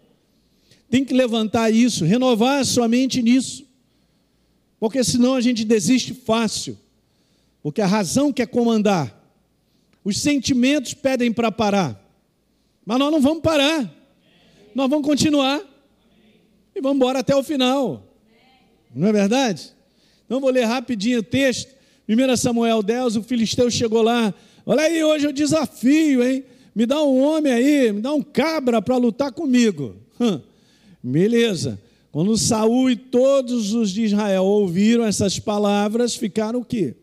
Tem 0.89 1.03
que 1.03 1.13
levantar 1.13 1.69
isso, 1.69 2.05
renovar 2.05 2.61
a 2.61 2.65
sua 2.65 2.87
mente 2.87 3.21
nisso. 3.21 3.65
Porque 4.79 5.03
senão 5.03 5.35
a 5.35 5.41
gente 5.41 5.65
desiste 5.65 6.13
fácil. 6.13 6.77
Porque 7.61 7.81
a 7.81 7.87
razão 7.87 8.31
quer 8.31 8.47
comandar. 8.47 9.17
Os 10.03 10.17
sentimentos 10.19 10.93
pedem 10.93 11.31
para 11.31 11.51
parar. 11.51 12.01
Mas 12.85 12.99
nós 12.99 13.11
não 13.11 13.21
vamos 13.21 13.41
parar 13.43 14.00
nós 14.73 14.89
vamos 14.89 15.05
continuar 15.05 15.62
e 16.75 16.81
vamos 16.81 16.97
embora 16.97 17.19
até 17.19 17.36
o 17.36 17.43
final. 17.43 18.03
Não 18.93 19.07
é 19.07 19.12
verdade? 19.12 19.71
Então 20.25 20.39
vou 20.39 20.49
ler 20.49 20.65
rapidinho 20.65 21.19
o 21.19 21.23
texto. 21.23 21.73
1 22.07 22.38
Samuel 22.38 22.81
10, 22.81 23.17
o 23.17 23.23
filisteu 23.23 23.69
chegou 23.69 24.01
lá. 24.01 24.34
Olha 24.65 24.84
aí, 24.84 25.03
hoje 25.03 25.27
eu 25.27 25.34
desafio, 25.34 26.23
hein? 26.23 26.43
Me 26.73 26.86
dá 26.86 27.03
um 27.03 27.21
homem 27.21 27.51
aí, 27.51 27.91
me 27.91 28.01
dá 28.01 28.13
um 28.13 28.21
cabra 28.21 28.81
para 28.81 28.97
lutar 28.97 29.31
comigo. 29.31 29.95
Hum, 30.19 30.39
beleza. 31.03 31.79
Quando 32.12 32.38
Saul 32.38 32.89
e 32.89 32.95
todos 32.95 33.73
os 33.73 33.91
de 33.91 34.03
Israel 34.03 34.43
ouviram 34.43 35.05
essas 35.05 35.39
palavras, 35.39 36.15
ficaram 36.15 36.60
o 36.60 36.65
quê? 36.65 36.95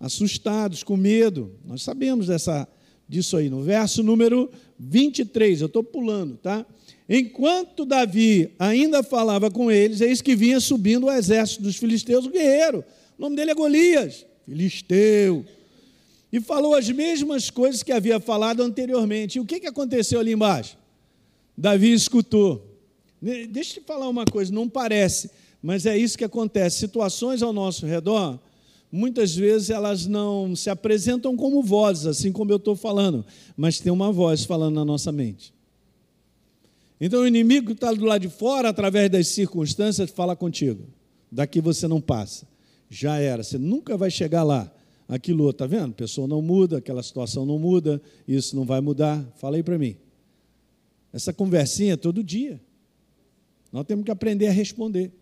Assustados, 0.00 0.82
com 0.82 0.96
medo. 0.96 1.52
Nós 1.64 1.82
sabemos 1.82 2.26
dessa, 2.26 2.68
disso 3.08 3.36
aí. 3.36 3.48
No 3.48 3.62
verso 3.62 4.02
número 4.02 4.50
23, 4.78 5.60
eu 5.60 5.66
estou 5.66 5.82
pulando, 5.82 6.36
tá? 6.36 6.64
Enquanto 7.08 7.86
Davi 7.86 8.50
ainda 8.58 9.02
falava 9.02 9.50
com 9.50 9.70
eles, 9.70 10.00
eis 10.00 10.20
que 10.20 10.36
vinha 10.36 10.60
subindo 10.60 11.06
o 11.06 11.10
exército 11.10 11.62
dos 11.62 11.76
filisteus, 11.76 12.26
o 12.26 12.30
guerreiro. 12.30 12.84
O 13.18 13.22
nome 13.22 13.34
dele 13.34 13.50
é 13.50 13.54
Golias, 13.54 14.26
filisteu. 14.44 15.44
E 16.30 16.40
falou 16.40 16.74
as 16.74 16.88
mesmas 16.90 17.48
coisas 17.48 17.82
que 17.82 17.90
havia 17.90 18.20
falado 18.20 18.62
anteriormente. 18.62 19.38
E 19.38 19.40
o 19.40 19.46
que, 19.46 19.60
que 19.60 19.66
aconteceu 19.66 20.20
ali 20.20 20.32
embaixo? 20.32 20.76
Davi 21.56 21.92
escutou. 21.92 22.64
Deixa 23.20 23.78
eu 23.78 23.82
te 23.82 23.86
falar 23.86 24.08
uma 24.08 24.24
coisa, 24.24 24.52
não 24.52 24.68
parece, 24.68 25.30
mas 25.62 25.86
é 25.86 25.96
isso 25.96 26.16
que 26.16 26.24
acontece. 26.24 26.78
Situações 26.78 27.42
ao 27.42 27.52
nosso 27.52 27.86
redor 27.86 28.38
muitas 28.90 29.34
vezes 29.34 29.70
elas 29.70 30.06
não 30.06 30.56
se 30.56 30.70
apresentam 30.70 31.36
como 31.36 31.62
vozes, 31.62 32.06
assim 32.06 32.32
como 32.32 32.50
eu 32.50 32.56
estou 32.56 32.74
falando, 32.74 33.24
mas 33.56 33.78
tem 33.78 33.92
uma 33.92 34.10
voz 34.10 34.44
falando 34.44 34.74
na 34.74 34.84
nossa 34.84 35.12
mente. 35.12 35.52
Então 37.00 37.20
o 37.20 37.26
inimigo 37.26 37.72
está 37.72 37.92
do 37.92 38.04
lado 38.04 38.22
de 38.22 38.28
fora, 38.28 38.68
através 38.68 39.10
das 39.10 39.28
circunstâncias, 39.28 40.10
fala 40.10 40.34
contigo. 40.34 40.84
Daqui 41.30 41.60
você 41.60 41.86
não 41.86 42.00
passa. 42.00 42.46
Já 42.90 43.18
era, 43.18 43.42
você 43.42 43.58
nunca 43.58 43.96
vai 43.96 44.10
chegar 44.10 44.42
lá. 44.42 44.72
Aquilo, 45.06 45.48
está 45.48 45.66
vendo? 45.66 45.92
A 45.92 45.94
pessoa 45.94 46.26
não 46.26 46.42
muda, 46.42 46.78
aquela 46.78 47.02
situação 47.02 47.46
não 47.46 47.58
muda, 47.58 48.00
isso 48.26 48.54
não 48.56 48.64
vai 48.64 48.80
mudar. 48.80 49.24
Fala 49.36 49.56
aí 49.56 49.62
para 49.62 49.78
mim. 49.78 49.96
Essa 51.12 51.32
conversinha 51.32 51.94
é 51.94 51.96
todo 51.96 52.22
dia. 52.22 52.60
Nós 53.72 53.86
temos 53.86 54.04
que 54.04 54.10
aprender 54.10 54.48
a 54.48 54.52
responder. 54.52 55.12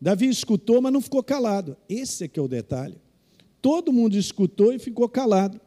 Davi 0.00 0.28
escutou, 0.28 0.80
mas 0.80 0.92
não 0.92 1.00
ficou 1.00 1.22
calado. 1.22 1.76
Esse 1.88 2.24
é 2.24 2.28
que 2.28 2.38
é 2.38 2.42
o 2.42 2.48
detalhe. 2.48 2.96
Todo 3.62 3.92
mundo 3.92 4.16
escutou 4.16 4.72
e 4.72 4.78
ficou 4.78 5.08
calado. 5.08 5.60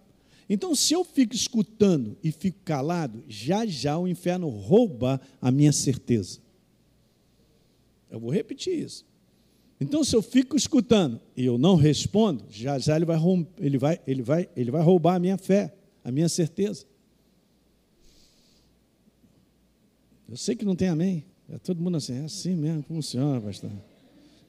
Então, 0.50 0.76
se 0.76 0.94
eu 0.94 1.04
fico 1.04 1.34
escutando 1.34 2.16
e 2.24 2.32
fico 2.32 2.60
calado, 2.64 3.24
já 3.28 3.66
já 3.66 3.98
o 3.98 4.08
inferno 4.08 4.50
rouba 4.50 5.20
a 5.42 5.50
minha 5.50 5.72
certeza. 5.72 6.40
Eu 8.12 8.20
vou 8.20 8.30
repetir 8.30 8.78
isso. 8.78 9.06
Então, 9.80 10.04
se 10.04 10.16
eu 10.16 10.22
fico 10.22 10.56
escutando 10.56 11.20
e 11.36 11.46
eu 11.46 11.58
não 11.58 11.76
respondo, 11.76 12.46
já 12.50 12.78
já 12.78 12.96
ele 12.96 13.06
vai, 13.06 13.18
ele 13.60 13.78
vai, 13.78 14.00
ele 14.06 14.22
vai, 14.22 14.50
ele 14.56 14.72
vai 14.72 14.82
roubar 14.84 15.16
a 15.16 15.20
minha 15.20 15.38
fé, 15.38 15.74
a 16.04 16.12
minha 16.12 16.30
certeza. 16.30 16.86
Eu 20.30 20.38
sei 20.38 20.56
que 20.56 20.66
não 20.66 20.76
tem 20.76 20.90
amém. 20.90 21.26
É 21.50 21.58
todo 21.58 21.82
mundo 21.82 21.98
assim, 21.98 22.14
é 22.14 22.26
assim 22.26 22.56
mesmo, 22.56 22.84
funciona, 22.84 23.40
pastor. 23.42 23.72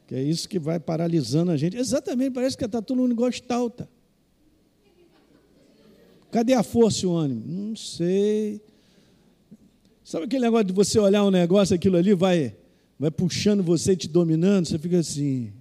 Que 0.06 0.14
é 0.14 0.22
isso 0.22 0.48
que 0.48 0.58
vai 0.58 0.78
paralisando 0.78 1.50
a 1.50 1.56
gente. 1.56 1.76
Exatamente, 1.76 2.32
parece 2.32 2.56
que 2.56 2.64
está 2.64 2.80
todo 2.80 2.98
mundo 2.98 3.12
igual 3.12 3.28
estalta. 3.28 3.88
Cadê 6.30 6.52
a 6.52 6.62
força 6.62 7.04
e 7.04 7.08
o 7.08 7.14
ânimo? 7.14 7.42
Não 7.46 7.76
sei. 7.76 8.60
Sabe 10.04 10.26
aquele 10.26 10.44
negócio 10.44 10.66
de 10.66 10.72
você 10.72 10.98
olhar 10.98 11.24
um 11.24 11.30
negócio, 11.30 11.74
aquilo 11.74 11.96
ali 11.96 12.14
vai, 12.14 12.54
vai 12.98 13.10
puxando 13.10 13.62
você, 13.62 13.96
te 13.96 14.06
dominando, 14.06 14.66
você 14.66 14.78
fica 14.78 14.98
assim. 14.98 15.52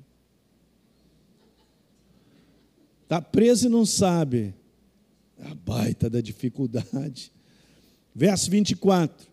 Está 3.04 3.22
preso 3.22 3.68
e 3.68 3.70
não 3.70 3.86
sabe. 3.86 4.54
A 5.40 5.56
baita 5.56 6.10
da 6.10 6.22
dificuldade. 6.22 7.32
Verso 8.14 8.52
24. 8.52 9.28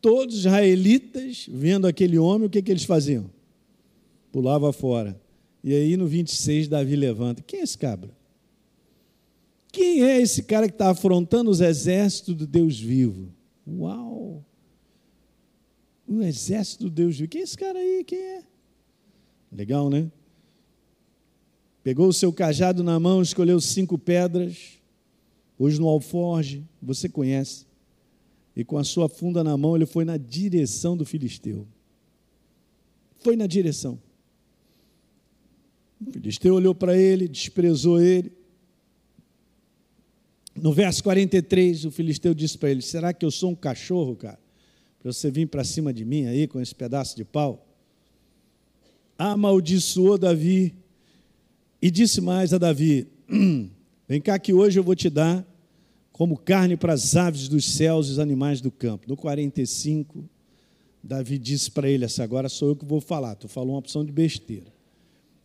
Todos 0.00 0.34
os 0.34 0.40
israelitas, 0.40 1.46
vendo 1.50 1.86
aquele 1.86 2.18
homem, 2.18 2.46
o 2.46 2.50
que, 2.50 2.62
que 2.62 2.70
eles 2.70 2.84
faziam? 2.84 3.30
Pulava 4.32 4.72
fora. 4.72 5.20
E 5.62 5.72
aí 5.74 5.96
no 5.96 6.06
26, 6.06 6.66
Davi 6.66 6.96
levanta. 6.96 7.42
Quem 7.42 7.60
é 7.60 7.62
esse 7.62 7.78
cabra? 7.78 8.10
Quem 9.70 10.02
é 10.02 10.20
esse 10.20 10.42
cara 10.42 10.66
que 10.66 10.74
está 10.74 10.90
afrontando 10.90 11.50
os 11.50 11.60
exércitos 11.60 12.34
do 12.34 12.46
Deus 12.46 12.78
vivo? 12.80 13.28
Uau! 13.66 14.44
O 16.08 16.22
exército 16.22 16.84
do 16.84 16.90
Deus 16.90 17.16
vivo. 17.16 17.28
Quem 17.28 17.42
é 17.42 17.44
esse 17.44 17.56
cara 17.56 17.78
aí? 17.78 18.02
Quem 18.04 18.18
é? 18.18 18.42
Legal, 19.52 19.88
né? 19.88 20.10
Pegou 21.84 22.08
o 22.08 22.12
seu 22.12 22.32
cajado 22.32 22.82
na 22.82 22.98
mão, 22.98 23.22
escolheu 23.22 23.60
cinco 23.60 23.98
pedras, 23.98 24.80
pôs 25.56 25.78
no 25.78 25.88
alforge, 25.88 26.64
você 26.80 27.08
conhece. 27.08 27.66
E 28.54 28.64
com 28.64 28.78
a 28.78 28.84
sua 28.84 29.08
funda 29.08 29.42
na 29.42 29.56
mão, 29.56 29.74
ele 29.74 29.86
foi 29.86 30.04
na 30.04 30.16
direção 30.16 30.96
do 30.96 31.04
filisteu. 31.04 31.66
Foi 33.18 33.36
na 33.36 33.46
direção. 33.46 33.98
Filisteu 36.10 36.54
olhou 36.54 36.74
para 36.74 36.96
ele, 36.96 37.28
desprezou 37.28 38.00
ele. 38.00 38.32
No 40.54 40.72
verso 40.72 41.02
43, 41.02 41.86
o 41.86 41.90
filisteu 41.90 42.34
disse 42.34 42.58
para 42.58 42.70
ele: 42.70 42.82
Será 42.82 43.12
que 43.12 43.24
eu 43.24 43.30
sou 43.30 43.50
um 43.50 43.54
cachorro, 43.54 44.16
cara? 44.16 44.38
Para 45.00 45.12
você 45.12 45.30
vir 45.30 45.46
para 45.48 45.64
cima 45.64 45.92
de 45.92 46.04
mim 46.04 46.26
aí 46.26 46.46
com 46.46 46.60
esse 46.60 46.74
pedaço 46.74 47.16
de 47.16 47.24
pau? 47.24 47.66
Amaldiçoou 49.18 50.18
Davi 50.18 50.74
e 51.80 51.90
disse 51.90 52.20
mais 52.20 52.52
a 52.52 52.58
Davi: 52.58 53.06
Vem 54.08 54.20
cá 54.20 54.38
que 54.38 54.52
hoje 54.52 54.78
eu 54.78 54.84
vou 54.84 54.94
te 54.94 55.08
dar 55.08 55.46
como 56.12 56.36
carne 56.36 56.76
para 56.76 56.92
as 56.92 57.16
aves 57.16 57.48
dos 57.48 57.64
céus 57.64 58.08
e 58.08 58.12
os 58.12 58.18
animais 58.18 58.60
do 58.60 58.70
campo. 58.70 59.08
No 59.08 59.16
45, 59.16 60.24
Davi 61.02 61.38
disse 61.38 61.70
para 61.70 61.88
ele: 61.88 62.04
Essa 62.04 62.22
agora 62.22 62.48
sou 62.48 62.68
eu 62.68 62.76
que 62.76 62.84
vou 62.84 63.00
falar. 63.00 63.34
Tu 63.34 63.48
falou 63.48 63.70
uma 63.72 63.78
opção 63.78 64.04
de 64.04 64.12
besteira. 64.12 64.72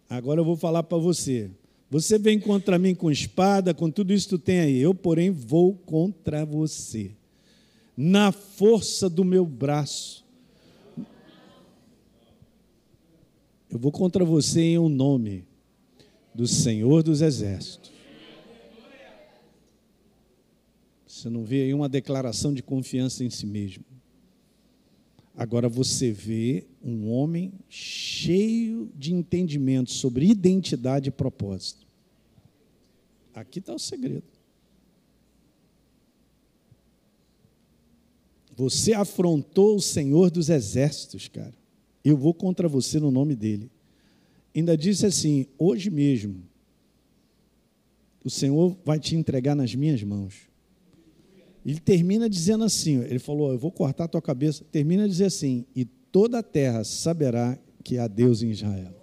Agora 0.10 0.40
eu 0.40 0.46
vou 0.46 0.56
falar 0.56 0.84
para 0.84 0.98
você. 0.98 1.50
Você 1.90 2.18
vem 2.18 2.40
contra 2.40 2.78
mim 2.78 2.94
com 2.94 3.10
espada, 3.10 3.74
com 3.74 3.90
tudo 3.90 4.14
isso 4.14 4.28
que 4.28 4.38
tu 4.38 4.40
tem 4.40 4.60
aí. 4.60 4.78
Eu, 4.78 4.94
porém, 4.94 5.32
vou 5.32 5.74
contra 5.74 6.46
você. 6.46 7.12
Na 7.96 8.32
força 8.32 9.10
do 9.10 9.24
meu 9.24 9.46
braço. 9.46 10.26
Eu 13.70 13.80
vou 13.80 13.92
contra 13.92 14.24
você 14.24 14.62
em 14.62 14.80
um 14.80 14.90
nome. 14.90 15.46
do 16.38 16.46
Senhor 16.46 17.02
dos 17.02 17.22
Exércitos. 17.22 17.92
Você 21.08 21.32
não 21.32 21.44
vê 21.44 21.64
aí 21.64 21.74
uma 21.74 21.90
declaração 21.90 22.54
de 22.54 22.62
confiança 22.62 23.24
em 23.24 23.30
si 23.32 23.48
mesmo. 23.48 23.84
Agora 25.38 25.70
você 25.70 26.12
vê 26.12 26.66
um 26.84 27.12
homem 27.12 27.54
cheio 27.70 28.92
de 28.96 29.14
entendimento 29.14 29.92
sobre 29.92 30.26
identidade 30.26 31.10
e 31.10 31.12
propósito. 31.12 31.86
Aqui 33.36 33.60
está 33.60 33.72
o 33.72 33.78
segredo. 33.78 34.24
Você 38.56 38.94
afrontou 38.94 39.76
o 39.76 39.82
Senhor 39.82 40.32
dos 40.32 40.50
exércitos, 40.50 41.28
cara. 41.28 41.54
Eu 42.04 42.18
vou 42.18 42.34
contra 42.34 42.68
você 42.68 43.00
no 43.00 43.12
nome 43.12 43.36
dele. 43.36 43.70
Ainda 44.56 44.76
disse 44.76 45.06
assim: 45.06 45.46
hoje 45.56 45.92
mesmo, 45.92 46.42
o 48.24 48.30
Senhor 48.32 48.76
vai 48.84 49.00
te 49.00 49.16
entregar 49.16 49.54
nas 49.54 49.76
minhas 49.76 50.02
mãos. 50.02 50.48
Ele 51.68 51.82
termina 51.82 52.30
dizendo 52.30 52.64
assim: 52.64 53.04
ele 53.04 53.20
falou, 53.20 53.52
eu 53.52 53.60
vou 53.60 53.70
cortar 53.70 54.06
a 54.06 54.08
tua 54.08 54.22
cabeça. 54.22 54.64
Termina 54.72 55.06
dizer 55.06 55.26
assim: 55.26 55.66
e 55.76 55.84
toda 55.84 56.40
a 56.40 56.44
terra 56.44 56.86
saberá 56.86 57.60
que 57.84 57.98
há 57.98 58.08
Deus 58.08 58.42
em 58.42 58.50
Israel. 58.50 58.96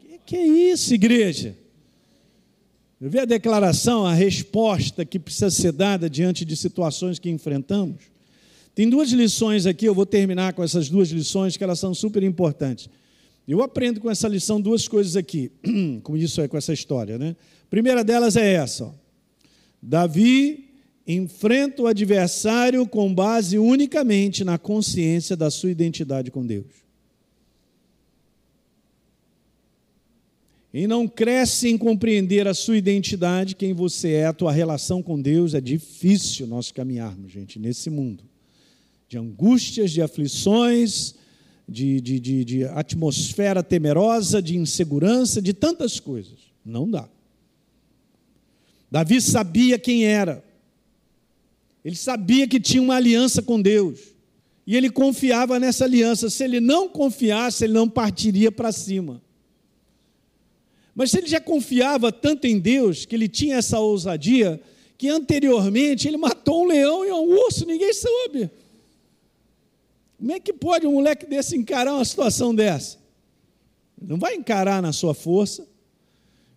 Que, 0.00 0.18
que 0.26 0.36
é 0.36 0.44
isso, 0.44 0.92
igreja? 0.92 1.56
Eu 3.00 3.08
vi 3.08 3.20
a 3.20 3.24
declaração, 3.24 4.04
a 4.04 4.12
resposta 4.12 5.04
que 5.04 5.20
precisa 5.20 5.50
ser 5.50 5.70
dada 5.70 6.10
diante 6.10 6.44
de 6.44 6.56
situações 6.56 7.20
que 7.20 7.30
enfrentamos. 7.30 8.02
Tem 8.74 8.90
duas 8.90 9.10
lições 9.10 9.66
aqui, 9.66 9.86
eu 9.86 9.94
vou 9.94 10.06
terminar 10.06 10.52
com 10.52 10.64
essas 10.64 10.88
duas 10.88 11.10
lições 11.10 11.56
que 11.56 11.62
elas 11.62 11.78
são 11.78 11.94
super 11.94 12.24
importantes. 12.24 12.90
Eu 13.46 13.62
aprendo 13.62 14.00
com 14.00 14.10
essa 14.10 14.26
lição 14.26 14.60
duas 14.60 14.88
coisas 14.88 15.14
aqui, 15.14 15.52
com 16.02 16.16
isso 16.16 16.40
é 16.40 16.48
com 16.48 16.56
essa 16.56 16.72
história, 16.72 17.16
né? 17.18 17.36
A 17.62 17.70
primeira 17.70 18.02
delas 18.02 18.36
é 18.36 18.54
essa: 18.54 18.86
ó. 18.86 18.92
Davi 19.80 20.67
enfrenta 21.08 21.82
o 21.82 21.86
adversário 21.86 22.86
com 22.86 23.12
base 23.12 23.58
unicamente 23.58 24.44
na 24.44 24.58
consciência 24.58 25.34
da 25.34 25.50
sua 25.50 25.70
identidade 25.70 26.30
com 26.30 26.46
Deus. 26.46 26.88
e 30.72 30.86
não 30.86 31.08
cresce 31.08 31.68
em 31.68 31.78
compreender 31.78 32.46
a 32.46 32.52
sua 32.52 32.76
identidade, 32.76 33.56
quem 33.56 33.72
você 33.72 34.12
é, 34.12 34.26
a 34.26 34.32
tua 34.32 34.52
relação 34.52 35.02
com 35.02 35.20
Deus, 35.20 35.54
é 35.54 35.60
difícil 35.60 36.46
nós 36.46 36.70
caminharmos, 36.70 37.32
gente, 37.32 37.58
nesse 37.58 37.88
mundo 37.88 38.22
de 39.08 39.16
angústias, 39.16 39.90
de 39.90 40.02
aflições, 40.02 41.14
de, 41.66 42.00
de, 42.00 42.20
de, 42.20 42.44
de 42.44 42.64
atmosfera 42.64 43.62
temerosa, 43.62 44.42
de 44.42 44.56
insegurança, 44.56 45.40
de 45.40 45.54
tantas 45.54 45.98
coisas. 45.98 46.38
Não 46.62 46.88
dá. 46.88 47.08
Davi 48.90 49.20
sabia 49.20 49.78
quem 49.78 50.04
era, 50.04 50.44
ele 51.84 51.96
sabia 51.96 52.46
que 52.46 52.60
tinha 52.60 52.82
uma 52.82 52.96
aliança 52.96 53.42
com 53.42 53.60
Deus, 53.60 54.14
e 54.66 54.76
ele 54.76 54.90
confiava 54.90 55.58
nessa 55.58 55.84
aliança. 55.84 56.28
Se 56.28 56.44
ele 56.44 56.60
não 56.60 56.90
confiasse, 56.90 57.64
ele 57.64 57.72
não 57.72 57.88
partiria 57.88 58.52
para 58.52 58.70
cima. 58.70 59.22
Mas 60.94 61.14
ele 61.14 61.26
já 61.26 61.40
confiava 61.40 62.12
tanto 62.12 62.46
em 62.46 62.58
Deus, 62.58 63.06
que 63.06 63.14
ele 63.14 63.28
tinha 63.28 63.56
essa 63.56 63.78
ousadia, 63.78 64.60
que 64.98 65.08
anteriormente 65.08 66.06
ele 66.06 66.16
matou 66.16 66.64
um 66.64 66.66
leão 66.66 67.04
e 67.04 67.10
um 67.10 67.30
urso, 67.46 67.64
ninguém 67.64 67.94
soube. 67.94 68.50
Como 70.18 70.32
é 70.32 70.40
que 70.40 70.52
pode 70.52 70.86
um 70.86 70.94
moleque 70.94 71.24
desse 71.24 71.56
encarar 71.56 71.94
uma 71.94 72.04
situação 72.04 72.54
dessa? 72.54 72.98
Não 74.00 74.18
vai 74.18 74.34
encarar 74.34 74.82
na 74.82 74.92
sua 74.92 75.14
força. 75.14 75.66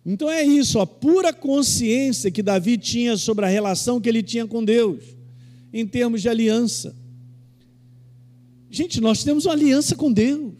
Então 0.04 0.28
é 0.28 0.42
isso, 0.42 0.80
a 0.80 0.86
pura 0.86 1.32
consciência 1.32 2.30
que 2.30 2.42
Davi 2.42 2.76
tinha 2.76 3.16
sobre 3.16 3.44
a 3.44 3.48
relação 3.48 4.00
que 4.00 4.08
ele 4.08 4.22
tinha 4.22 4.46
com 4.46 4.64
Deus, 4.64 5.02
em 5.72 5.86
termos 5.86 6.20
de 6.20 6.28
aliança. 6.28 6.94
Gente, 8.68 9.00
nós 9.00 9.22
temos 9.22 9.44
uma 9.44 9.52
aliança 9.52 9.94
com 9.94 10.10
Deus. 10.10 10.54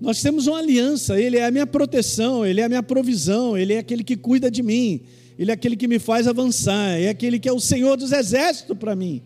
Nós 0.00 0.20
temos 0.20 0.46
uma 0.46 0.58
aliança, 0.58 1.18
Ele 1.18 1.38
é 1.38 1.46
a 1.46 1.50
minha 1.50 1.66
proteção, 1.66 2.44
Ele 2.44 2.60
é 2.60 2.64
a 2.64 2.68
minha 2.68 2.82
provisão, 2.82 3.56
Ele 3.56 3.72
é 3.72 3.78
aquele 3.78 4.04
que 4.04 4.16
cuida 4.16 4.50
de 4.50 4.62
mim, 4.62 5.00
Ele 5.38 5.50
é 5.50 5.54
aquele 5.54 5.76
que 5.76 5.88
me 5.88 5.98
faz 5.98 6.28
avançar, 6.28 7.00
é 7.00 7.08
aquele 7.08 7.38
que 7.38 7.48
é 7.48 7.52
o 7.52 7.58
Senhor 7.58 7.96
dos 7.96 8.12
exércitos 8.12 8.76
para 8.76 8.94
mim. 8.94 9.22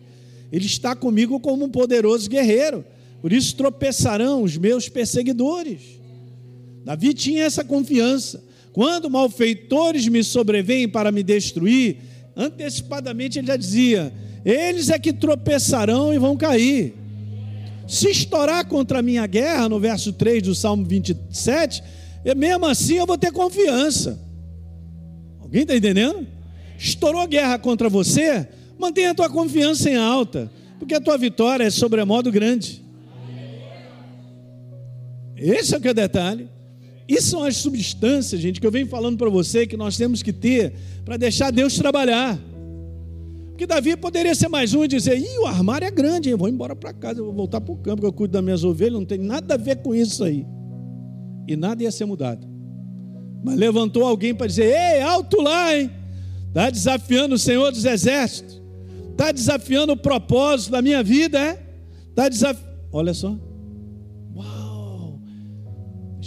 Ele 0.49 0.65
está 0.65 0.95
comigo 0.95 1.37
como 1.37 1.65
um 1.65 1.69
poderoso 1.69 2.29
guerreiro, 2.29 2.85
por 3.21 3.33
isso 3.33 3.57
tropeçarão 3.57 4.43
os 4.43 4.55
meus 4.55 4.87
perseguidores. 4.87 5.98
Davi 6.89 7.13
tinha 7.13 7.43
essa 7.43 7.63
confiança. 7.63 8.43
Quando 8.73 9.11
malfeitores 9.11 10.07
me 10.07 10.23
sobrevêm 10.23 10.89
para 10.89 11.11
me 11.11 11.21
destruir, 11.21 11.97
antecipadamente 12.35 13.37
ele 13.37 13.45
já 13.45 13.55
dizia: 13.55 14.11
eles 14.43 14.89
é 14.89 14.97
que 14.97 15.13
tropeçarão 15.13 16.11
e 16.11 16.17
vão 16.17 16.35
cair. 16.35 16.95
Se 17.87 18.09
estourar 18.09 18.65
contra 18.65 18.97
a 18.97 19.01
minha 19.03 19.27
guerra, 19.27 19.69
no 19.69 19.79
verso 19.79 20.11
3 20.11 20.41
do 20.41 20.55
Salmo 20.55 20.83
27, 20.83 21.83
mesmo 22.35 22.65
assim 22.65 22.95
eu 22.95 23.05
vou 23.05 23.19
ter 23.19 23.31
confiança. 23.31 24.19
Alguém 25.39 25.61
está 25.61 25.77
entendendo? 25.77 26.25
Estourou 26.75 27.27
guerra 27.27 27.59
contra 27.59 27.87
você, 27.87 28.47
mantenha 28.79 29.11
a 29.11 29.15
tua 29.15 29.29
confiança 29.29 29.91
em 29.91 29.95
alta, 29.95 30.51
porque 30.79 30.95
a 30.95 31.01
tua 31.01 31.19
vitória 31.19 31.65
é 31.65 31.69
sobremodo 31.69 32.31
grande. 32.31 32.83
Esse 35.37 35.75
é 35.75 35.77
o 35.77 35.81
que 35.81 35.87
é 35.87 35.91
o 35.91 35.93
detalhe. 35.93 36.49
Isso 37.09 37.31
são 37.31 37.43
as 37.43 37.57
substâncias, 37.57 38.39
gente, 38.39 38.61
que 38.61 38.67
eu 38.67 38.71
venho 38.71 38.85
falando 38.85 39.17
para 39.17 39.31
você 39.31 39.65
que 39.65 39.75
nós 39.75 39.97
temos 39.97 40.21
que 40.21 40.31
ter 40.31 40.75
para 41.03 41.17
deixar 41.17 41.51
Deus 41.51 41.75
trabalhar. 41.75 42.39
Porque 43.47 43.65
Davi 43.65 43.97
poderia 43.97 44.35
ser 44.35 44.47
mais 44.47 44.75
um 44.75 44.83
e 44.83 44.87
dizer: 44.87 45.17
Ih, 45.17 45.39
o 45.39 45.47
armário 45.47 45.87
é 45.87 45.89
grande, 45.89 46.29
eu 46.29 46.37
vou 46.37 46.47
embora 46.47 46.75
para 46.75 46.93
casa, 46.93 47.23
vou 47.23 47.33
voltar 47.33 47.59
para 47.61 47.73
o 47.73 47.77
campo, 47.77 48.01
que 48.01 48.07
eu 48.07 48.13
cuido 48.13 48.33
das 48.33 48.43
minhas 48.43 48.63
ovelhas, 48.63 48.93
não 48.93 49.05
tem 49.05 49.17
nada 49.17 49.55
a 49.55 49.57
ver 49.57 49.77
com 49.77 49.95
isso 49.95 50.23
aí. 50.23 50.45
E 51.47 51.55
nada 51.55 51.81
ia 51.81 51.91
ser 51.91 52.05
mudado. 52.05 52.47
Mas 53.43 53.57
levantou 53.57 54.05
alguém 54.05 54.35
para 54.35 54.45
dizer: 54.45 54.65
Ei, 54.65 55.01
alto 55.01 55.41
lá, 55.41 55.75
hein? 55.75 55.89
Está 56.49 56.69
desafiando 56.69 57.33
o 57.33 57.39
Senhor 57.39 57.71
dos 57.71 57.85
Exércitos, 57.85 58.61
está 59.11 59.31
desafiando 59.31 59.93
o 59.93 59.97
propósito 59.97 60.71
da 60.71 60.81
minha 60.81 61.01
vida, 61.01 61.39
é? 61.39 61.59
Está 62.11 62.29
desafiando. 62.29 62.69
Olha 62.91 63.15
só. 63.15 63.48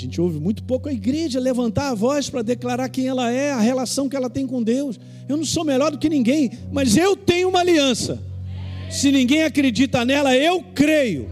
Gente 0.03 0.21
ouve 0.21 0.41
muito 0.41 0.65
pouco 0.65 0.89
a 0.89 0.93
igreja 0.93 1.39
levantar 1.39 1.91
a 1.91 1.95
voz 1.95 2.29
para 2.29 2.43
declarar 2.43 2.89
quem 2.89 3.07
ela 3.07 3.31
é, 3.31 3.53
a 3.53 3.61
relação 3.61 4.09
que 4.09 4.17
ela 4.17 4.29
tem 4.29 4.49
com 4.49 4.61
Deus. 4.61 4.99
Eu 5.29 5.37
não 5.37 5.45
sou 5.45 5.65
melhor 5.65 5.93
do 5.93 5.99
que 5.99 6.09
ninguém, 6.09 6.51
mas 6.73 6.97
eu 6.97 7.15
tenho 7.17 7.49
uma 7.49 7.61
aliança. 7.61 8.21
Se 8.91 9.13
ninguém 9.13 9.45
acredita 9.45 10.05
nela, 10.05 10.35
eu 10.35 10.61
creio. 10.75 11.31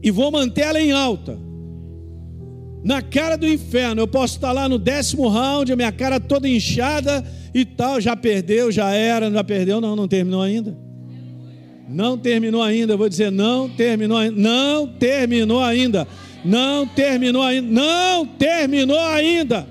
E 0.00 0.12
vou 0.12 0.30
manter 0.30 0.60
ela 0.60 0.80
em 0.80 0.92
alta. 0.92 1.36
Na 2.84 3.02
cara 3.02 3.36
do 3.36 3.48
inferno, 3.48 4.00
eu 4.00 4.06
posso 4.06 4.36
estar 4.36 4.52
lá 4.52 4.68
no 4.68 4.78
décimo 4.78 5.26
round, 5.26 5.72
a 5.72 5.76
minha 5.76 5.90
cara 5.90 6.20
toda 6.20 6.48
inchada 6.48 7.26
e 7.52 7.64
tal, 7.64 8.00
já 8.00 8.14
perdeu, 8.14 8.70
já 8.70 8.92
era, 8.92 9.28
já 9.28 9.42
perdeu, 9.42 9.80
não, 9.80 9.96
não 9.96 10.06
terminou 10.06 10.40
ainda. 10.40 10.78
Não 11.88 12.16
terminou 12.16 12.62
ainda, 12.62 12.92
eu 12.92 12.98
vou 12.98 13.08
dizer, 13.08 13.32
não 13.32 13.68
terminou 13.68 14.16
ainda, 14.16 14.40
não 14.40 14.86
terminou 14.86 15.60
ainda, 15.60 16.06
não 16.44 16.86
terminou 16.86 17.42
ainda, 17.42 17.68
não 17.68 18.26
terminou 18.26 18.98
ainda. 18.98 19.66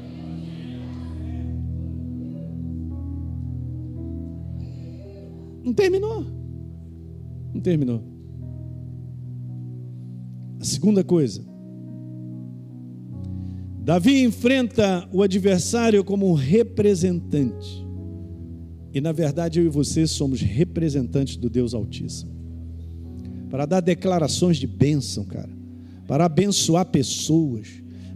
Não 5.63 5.73
terminou. 5.73 6.25
Não 7.53 7.61
terminou. 7.61 8.03
A 10.59 10.63
segunda 10.63 11.03
coisa. 11.03 11.43
Davi 13.85 14.23
enfrenta 14.23 15.07
o 15.11 15.21
adversário 15.21 16.03
como 16.03 16.29
um 16.29 16.33
representante. 16.33 17.85
E 18.93 19.01
na 19.01 19.11
verdade 19.11 19.59
eu 19.59 19.65
e 19.65 19.69
você 19.69 20.07
somos 20.07 20.41
representantes 20.41 21.35
do 21.35 21.49
Deus 21.49 21.73
Altíssimo. 21.73 22.31
Para 23.49 23.65
dar 23.65 23.81
declarações 23.81 24.57
de 24.57 24.67
bênção, 24.67 25.25
cara. 25.25 25.54
Para 26.07 26.25
abençoar 26.25 26.85
pessoas. 26.85 27.67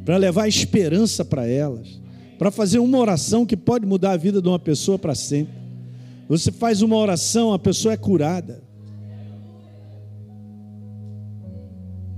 Para 0.06 0.18
levar 0.18 0.48
esperança 0.48 1.24
para 1.24 1.48
elas. 1.48 2.00
Para 2.38 2.52
fazer 2.52 2.80
uma 2.80 2.98
oração 2.98 3.46
que 3.46 3.58
pode 3.58 3.86
mudar 3.86 4.12
a 4.12 4.18
vida 4.18 4.42
de 4.42 4.48
uma 4.48 4.60
pessoa 4.60 4.98
para 4.98 5.16
sempre. 5.16 5.54
Você 6.28 6.52
faz 6.52 6.82
uma 6.82 6.96
oração, 6.96 7.54
a 7.54 7.60
pessoa 7.60 7.94
é 7.94 7.98
curada. 7.98 8.64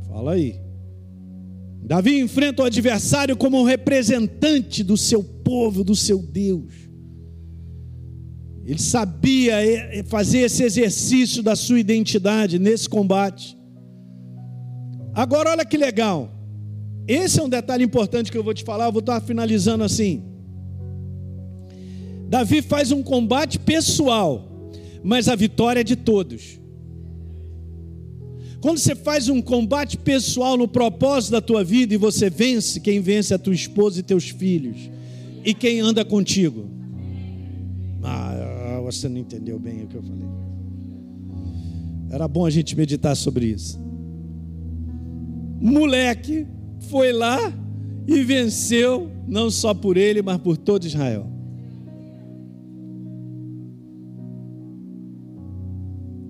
Fala 0.07 0.33
aí. 0.33 0.59
Davi 1.81 2.19
enfrenta 2.19 2.61
o 2.61 2.65
adversário 2.65 3.35
como 3.35 3.59
um 3.59 3.63
representante 3.63 4.83
do 4.83 4.95
seu 4.95 5.23
povo, 5.23 5.83
do 5.83 5.95
seu 5.95 6.21
Deus. 6.21 6.73
Ele 8.65 8.79
sabia 8.79 9.55
fazer 10.05 10.39
esse 10.39 10.63
exercício 10.63 11.41
da 11.41 11.55
sua 11.55 11.79
identidade 11.79 12.59
nesse 12.59 12.87
combate. 12.87 13.57
Agora, 15.13 15.51
olha 15.51 15.65
que 15.65 15.77
legal. 15.77 16.29
esse 17.07 17.39
é 17.39 17.43
um 17.43 17.49
detalhe 17.49 17.83
importante 17.83 18.31
que 18.31 18.37
eu 18.37 18.43
vou 18.43 18.53
te 18.53 18.63
falar, 18.63 18.85
eu 18.85 18.91
vou 18.91 18.99
estar 18.99 19.19
finalizando 19.21 19.83
assim. 19.83 20.23
Davi 22.29 22.61
faz 22.61 22.91
um 22.91 23.03
combate 23.03 23.59
pessoal, 23.59 24.47
mas 25.03 25.27
a 25.27 25.35
vitória 25.35 25.81
é 25.81 25.83
de 25.83 25.97
todos. 25.97 26.59
Quando 28.61 28.77
você 28.77 28.95
faz 28.95 29.27
um 29.27 29.41
combate 29.41 29.97
pessoal 29.97 30.55
no 30.55 30.67
propósito 30.67 31.31
da 31.31 31.41
tua 31.41 31.63
vida 31.63 31.93
e 31.93 31.97
você 31.97 32.29
vence, 32.29 32.79
quem 32.79 33.01
vence 33.01 33.33
é 33.33 33.35
a 33.35 33.39
tua 33.39 33.55
esposa 33.55 33.99
e 33.99 34.03
teus 34.03 34.29
filhos. 34.29 34.77
E 35.43 35.53
quem 35.53 35.79
anda 35.79 36.05
contigo. 36.05 36.69
Ah, 38.03 38.79
você 38.83 39.09
não 39.09 39.17
entendeu 39.17 39.57
bem 39.59 39.83
o 39.83 39.87
que 39.87 39.95
eu 39.95 40.03
falei. 40.03 40.27
Era 42.11 42.27
bom 42.27 42.45
a 42.45 42.49
gente 42.49 42.75
meditar 42.75 43.15
sobre 43.15 43.47
isso. 43.47 43.79
Moleque 45.61 46.47
foi 46.89 47.13
lá 47.13 47.53
e 48.07 48.23
venceu, 48.23 49.11
não 49.27 49.51
só 49.51 49.73
por 49.73 49.95
ele, 49.95 50.23
mas 50.23 50.37
por 50.39 50.57
todo 50.57 50.87
Israel. 50.87 51.27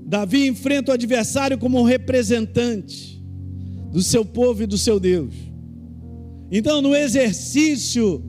Davi 0.06 0.46
enfrenta 0.46 0.92
o 0.92 0.94
adversário 0.94 1.58
como 1.58 1.80
um 1.80 1.84
representante 1.84 3.24
do 3.90 4.04
seu 4.04 4.26
povo 4.26 4.64
e 4.64 4.68
do 4.68 4.78
seu 4.78 5.00
Deus. 5.00 5.34
Então, 6.52 6.82
no 6.82 6.94
exercício 6.94 8.22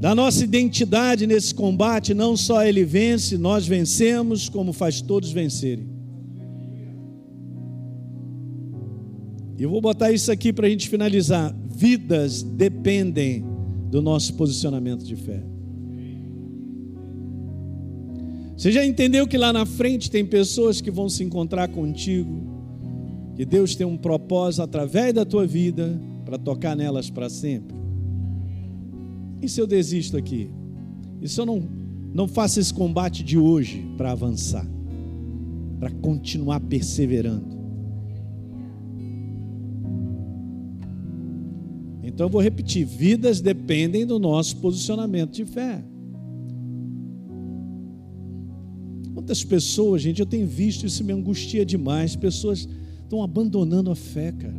da 0.00 0.14
nossa 0.14 0.42
identidade 0.42 1.26
nesse 1.26 1.54
combate, 1.54 2.14
não 2.14 2.34
só 2.34 2.64
ele 2.64 2.82
vence, 2.86 3.36
nós 3.36 3.66
vencemos, 3.66 4.48
como 4.48 4.72
faz 4.72 5.02
todos 5.02 5.30
vencerem. 5.30 5.89
E 9.60 9.62
eu 9.62 9.68
vou 9.68 9.82
botar 9.82 10.10
isso 10.10 10.32
aqui 10.32 10.54
para 10.54 10.66
a 10.66 10.70
gente 10.70 10.88
finalizar. 10.88 11.54
Vidas 11.68 12.42
dependem 12.42 13.44
do 13.90 14.00
nosso 14.00 14.32
posicionamento 14.32 15.04
de 15.04 15.14
fé. 15.14 15.44
Você 18.56 18.72
já 18.72 18.86
entendeu 18.86 19.26
que 19.26 19.36
lá 19.36 19.52
na 19.52 19.66
frente 19.66 20.10
tem 20.10 20.24
pessoas 20.24 20.80
que 20.80 20.90
vão 20.90 21.10
se 21.10 21.22
encontrar 21.22 21.68
contigo, 21.68 22.42
que 23.36 23.44
Deus 23.44 23.74
tem 23.74 23.86
um 23.86 23.98
propósito 23.98 24.62
através 24.62 25.12
da 25.12 25.26
tua 25.26 25.46
vida 25.46 26.00
para 26.24 26.38
tocar 26.38 26.74
nelas 26.74 27.10
para 27.10 27.28
sempre? 27.28 27.76
E 29.42 29.48
se 29.48 29.60
eu 29.60 29.66
desisto 29.66 30.16
aqui? 30.16 30.50
E 31.20 31.28
se 31.28 31.38
eu 31.38 31.44
não, 31.44 31.62
não 32.14 32.26
faço 32.26 32.60
esse 32.60 32.72
combate 32.72 33.22
de 33.22 33.36
hoje 33.36 33.86
para 33.98 34.12
avançar, 34.12 34.66
para 35.78 35.90
continuar 35.90 36.60
perseverando? 36.60 37.49
Então 42.20 42.26
eu 42.26 42.32
vou 42.32 42.42
repetir: 42.42 42.84
vidas 42.84 43.40
dependem 43.40 44.04
do 44.04 44.18
nosso 44.18 44.58
posicionamento 44.58 45.30
de 45.30 45.46
fé. 45.46 45.82
Quantas 49.14 49.42
pessoas, 49.42 50.02
gente, 50.02 50.20
eu 50.20 50.26
tenho 50.26 50.46
visto 50.46 50.84
isso 50.84 51.02
me 51.02 51.14
angustia 51.14 51.64
demais. 51.64 52.14
Pessoas 52.16 52.68
estão 53.02 53.22
abandonando 53.22 53.90
a 53.90 53.94
fé, 53.94 54.32
cara. 54.32 54.54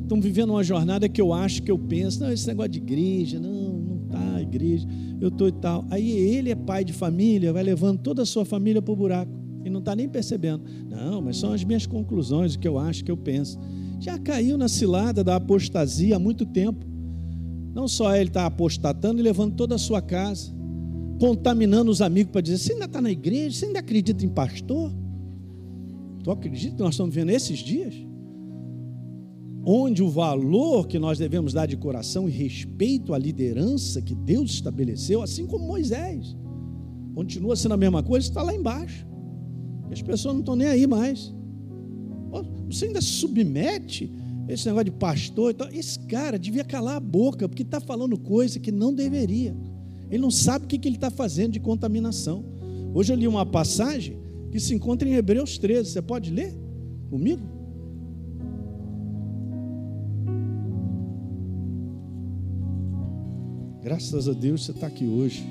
Estão 0.00 0.18
vivendo 0.18 0.48
uma 0.48 0.64
jornada 0.64 1.06
que 1.06 1.20
eu 1.20 1.34
acho, 1.34 1.62
que 1.62 1.70
eu 1.70 1.78
penso, 1.78 2.20
não, 2.20 2.32
esse 2.32 2.46
negócio 2.46 2.70
de 2.70 2.78
igreja, 2.78 3.38
não, 3.38 3.52
não 3.52 3.98
tá, 4.08 4.40
igreja, 4.40 4.88
eu 5.20 5.28
estou 5.28 5.48
e 5.48 5.52
tal. 5.52 5.84
Aí 5.90 6.10
ele 6.10 6.48
é 6.48 6.54
pai 6.54 6.86
de 6.86 6.94
família, 6.94 7.52
vai 7.52 7.62
levando 7.62 7.98
toda 7.98 8.22
a 8.22 8.26
sua 8.26 8.46
família 8.46 8.80
para 8.80 8.92
o 8.92 8.96
buraco 8.96 9.32
e 9.62 9.68
não 9.68 9.80
está 9.80 9.94
nem 9.94 10.08
percebendo. 10.08 10.64
Não, 10.88 11.20
mas 11.20 11.36
são 11.36 11.52
as 11.52 11.62
minhas 11.64 11.84
conclusões, 11.84 12.54
o 12.54 12.58
que 12.58 12.66
eu 12.66 12.78
acho, 12.78 13.04
que 13.04 13.10
eu 13.10 13.16
penso. 13.16 13.58
Já 14.00 14.18
caiu 14.18 14.56
na 14.56 14.68
cilada 14.68 15.22
da 15.22 15.36
apostasia 15.36 16.16
há 16.16 16.18
muito 16.18 16.46
tempo. 16.46 16.93
Não 17.74 17.88
só 17.88 18.14
ele 18.14 18.28
está 18.28 18.46
apostatando 18.46 19.18
e 19.20 19.22
levando 19.22 19.54
toda 19.54 19.74
a 19.74 19.78
sua 19.78 20.00
casa 20.00 20.54
contaminando 21.18 21.90
os 21.90 22.00
amigos 22.02 22.32
para 22.32 22.40
dizer: 22.40 22.58
você 22.58 22.72
ainda 22.72 22.84
está 22.86 23.00
na 23.00 23.10
igreja? 23.10 23.58
Você 23.58 23.66
ainda 23.66 23.78
acredita 23.78 24.24
em 24.24 24.28
pastor? 24.28 24.92
Tu 26.22 26.30
acredita 26.30 26.76
que 26.76 26.82
nós 26.82 26.94
estamos 26.94 27.14
vivendo 27.14 27.30
esses 27.30 27.58
dias? 27.58 27.94
Onde 29.66 30.02
o 30.02 30.08
valor 30.08 30.86
que 30.86 30.98
nós 30.98 31.18
devemos 31.18 31.52
dar 31.52 31.66
de 31.66 31.76
coração 31.76 32.28
e 32.28 32.32
respeito 32.32 33.14
à 33.14 33.18
liderança 33.18 34.02
que 34.02 34.14
Deus 34.14 34.50
estabeleceu, 34.52 35.22
assim 35.22 35.46
como 35.46 35.66
Moisés, 35.66 36.36
continua 37.14 37.56
sendo 37.56 37.72
a 37.72 37.78
mesma 37.78 38.02
coisa, 38.02 38.28
está 38.28 38.42
lá 38.42 38.54
embaixo. 38.54 39.06
As 39.90 40.02
pessoas 40.02 40.34
não 40.34 40.40
estão 40.40 40.56
nem 40.56 40.68
aí 40.68 40.86
mais. 40.86 41.34
Você 42.68 42.86
ainda 42.86 43.00
submete 43.00 44.12
esse 44.48 44.66
negócio 44.66 44.84
de 44.84 44.90
pastor 44.92 45.50
e 45.50 45.54
tal. 45.54 45.68
Esse 45.72 45.98
cara 46.00 46.38
devia 46.38 46.64
calar 46.64 46.96
a 46.96 47.00
boca, 47.00 47.48
porque 47.48 47.62
está 47.62 47.80
falando 47.80 48.18
coisa 48.18 48.58
que 48.58 48.70
não 48.70 48.92
deveria. 48.92 49.54
Ele 50.10 50.22
não 50.22 50.30
sabe 50.30 50.64
o 50.64 50.68
que 50.68 50.86
ele 50.86 50.96
está 50.96 51.10
fazendo 51.10 51.52
de 51.52 51.60
contaminação. 51.60 52.44
Hoje 52.92 53.12
eu 53.12 53.16
li 53.16 53.26
uma 53.26 53.46
passagem 53.46 54.18
que 54.50 54.60
se 54.60 54.74
encontra 54.74 55.08
em 55.08 55.14
Hebreus 55.14 55.58
13. 55.58 55.90
Você 55.90 56.02
pode 56.02 56.30
ler 56.30 56.54
comigo? 57.10 57.42
Graças 63.82 64.28
a 64.28 64.32
Deus 64.32 64.64
você 64.64 64.72
está 64.72 64.86
aqui 64.86 65.04
hoje. 65.04 65.44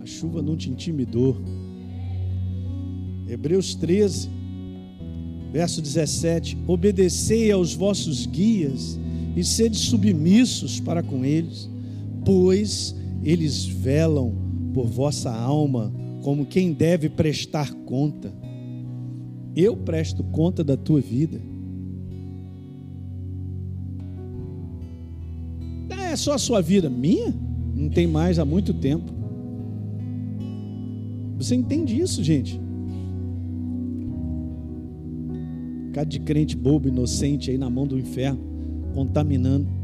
A 0.00 0.06
chuva 0.06 0.42
não 0.42 0.56
te 0.56 0.70
intimidou. 0.70 1.36
Hebreus 3.26 3.74
13, 3.74 4.30
verso 5.52 5.80
17: 5.82 6.58
Obedecei 6.66 7.50
aos 7.50 7.74
vossos 7.74 8.26
guias 8.26 8.98
e 9.36 9.42
sede 9.42 9.76
submissos 9.76 10.80
para 10.80 11.02
com 11.02 11.24
eles 11.24 11.68
pois 12.28 12.94
eles 13.24 13.64
velam 13.64 14.34
por 14.74 14.86
vossa 14.86 15.32
alma 15.32 15.90
como 16.22 16.44
quem 16.44 16.74
deve 16.74 17.08
prestar 17.08 17.72
conta. 17.86 18.30
Eu 19.56 19.74
presto 19.74 20.22
conta 20.24 20.62
da 20.62 20.76
tua 20.76 21.00
vida. 21.00 21.40
É 26.10 26.14
só 26.16 26.34
a 26.34 26.38
sua 26.38 26.60
vida, 26.60 26.90
minha? 26.90 27.34
Não 27.74 27.88
tem 27.88 28.06
mais 28.06 28.38
há 28.38 28.44
muito 28.44 28.74
tempo. 28.74 29.10
Você 31.38 31.54
entende 31.54 31.98
isso, 31.98 32.22
gente? 32.22 32.60
Cada 35.92 36.08
de 36.08 36.20
crente 36.20 36.56
bobo, 36.56 36.88
inocente 36.88 37.50
aí 37.50 37.58
na 37.58 37.68
mão 37.68 37.86
do 37.86 37.98
inferno, 37.98 38.40
contaminando 38.94 39.78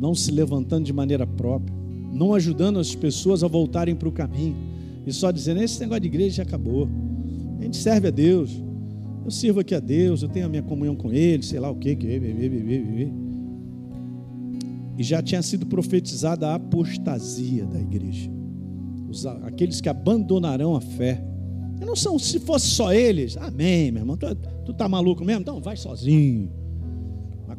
não 0.00 0.14
se 0.14 0.30
levantando 0.30 0.84
de 0.84 0.92
maneira 0.92 1.26
própria, 1.26 1.74
não 2.12 2.34
ajudando 2.34 2.78
as 2.78 2.94
pessoas 2.94 3.42
a 3.42 3.48
voltarem 3.48 3.94
para 3.94 4.08
o 4.08 4.12
caminho, 4.12 4.56
e 5.06 5.12
só 5.12 5.30
dizendo: 5.30 5.62
esse 5.62 5.80
negócio 5.80 6.02
de 6.02 6.08
igreja 6.08 6.36
já 6.36 6.42
acabou, 6.42 6.88
a 7.58 7.62
gente 7.62 7.76
serve 7.76 8.08
a 8.08 8.10
Deus, 8.10 8.50
eu 9.24 9.30
sirvo 9.30 9.60
aqui 9.60 9.74
a 9.74 9.80
Deus, 9.80 10.22
eu 10.22 10.28
tenho 10.28 10.46
a 10.46 10.48
minha 10.48 10.62
comunhão 10.62 10.94
com 10.94 11.12
Ele, 11.12 11.42
sei 11.42 11.58
lá 11.58 11.70
o 11.70 11.76
que, 11.76 11.94
que 11.96 12.06
e 14.96 15.02
já 15.02 15.20
tinha 15.20 15.42
sido 15.42 15.66
profetizada 15.66 16.48
a 16.48 16.54
apostasia 16.54 17.66
da 17.66 17.80
igreja, 17.80 18.30
Os, 19.08 19.26
aqueles 19.26 19.80
que 19.80 19.88
abandonarão 19.88 20.76
a 20.76 20.80
fé. 20.80 21.24
E 21.80 21.84
não 21.84 21.96
são, 21.96 22.16
se 22.16 22.38
fosse 22.38 22.68
só 22.68 22.92
eles, 22.92 23.36
amém, 23.36 23.90
meu 23.90 24.02
irmão, 24.02 24.16
tu, 24.64 24.74
tá 24.74 24.88
maluco 24.88 25.24
mesmo? 25.24 25.42
Então 25.42 25.60
vai 25.60 25.76
sozinho 25.76 26.50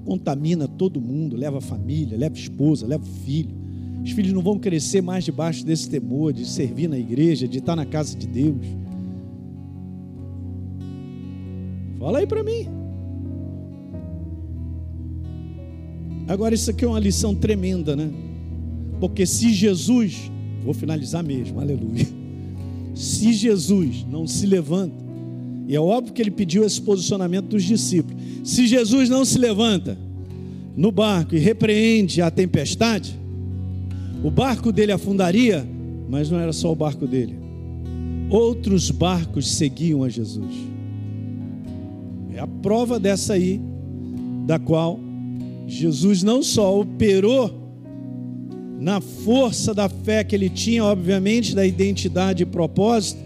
contamina 0.06 0.68
todo 0.68 1.02
mundo, 1.02 1.36
leva 1.36 1.58
a 1.58 1.62
família, 1.62 2.18
leva 2.18 2.36
a 2.36 2.38
esposa, 2.38 2.86
leva 2.86 3.04
o 3.04 3.08
filho. 3.08 3.56
Os 4.04 4.12
filhos 4.12 4.32
não 4.32 4.42
vão 4.42 4.60
crescer 4.60 5.02
mais 5.02 5.24
debaixo 5.24 5.66
desse 5.66 5.90
temor 5.90 6.32
de 6.32 6.46
servir 6.46 6.88
na 6.88 6.98
igreja, 6.98 7.48
de 7.48 7.58
estar 7.58 7.76
na 7.76 7.86
casa 7.86 8.16
de 8.16 8.28
Deus. 8.28 8.66
Fala 11.98 12.20
aí 12.20 12.28
para 12.28 12.44
mim. 12.44 12.68
Agora, 16.28 16.54
isso 16.54 16.70
aqui 16.70 16.86
é 16.86 16.88
uma 16.88 17.00
lição 17.00 17.34
tremenda, 17.34 17.96
né? 17.96 18.12
Porque 19.00 19.26
se 19.26 19.52
Jesus, 19.52 20.32
vou 20.64 20.74
finalizar 20.74 21.24
mesmo, 21.24 21.60
aleluia. 21.60 22.06
Se 22.94 23.34
Jesus 23.34 24.06
não 24.10 24.26
se 24.28 24.46
levanta, 24.46 25.05
e 25.68 25.76
é 25.76 25.80
óbvio 25.80 26.14
que 26.14 26.22
ele 26.22 26.32
pediu 26.32 26.64
esse 26.64 26.82
posicionamento 26.82 27.48
dos 27.48 27.64
discípulos. 27.64 28.22
Se 28.44 28.68
Jesus 28.68 29.10
não 29.10 29.26
se 29.26 29.38
levanta 29.40 29.98
no 30.76 30.92
barco 30.92 31.36
e 31.36 31.40
repreende 31.40 32.22
a 32.22 32.30
tempestade, 32.30 33.18
o 34.24 34.30
barco 34.30 34.72
dele 34.72 34.92
afundaria, 34.92 35.68
mas 36.10 36.30
não 36.30 36.40
era 36.40 36.54
só 36.54 36.72
o 36.72 36.76
barco 36.76 37.08
dele. 37.08 37.36
Outros 38.30 38.92
barcos 38.92 39.50
seguiam 39.52 40.04
a 40.04 40.10
Jesus. 40.10 40.54
É 42.34 42.40
a 42.40 42.48
prova 42.48 43.00
dessa 43.00 43.34
aí, 43.34 43.60
da 44.46 44.60
qual 44.60 45.00
Jesus 45.68 46.22
não 46.22 46.44
só 46.44 46.80
operou 46.80 47.66
na 48.80 49.02
força 49.02 49.74
da 49.74 49.88
fé 49.90 50.24
que 50.24 50.36
ele 50.36 50.50
tinha, 50.50 50.84
obviamente, 50.84 51.56
da 51.56 51.66
identidade 51.66 52.44
e 52.44 52.46
propósito, 52.46 53.25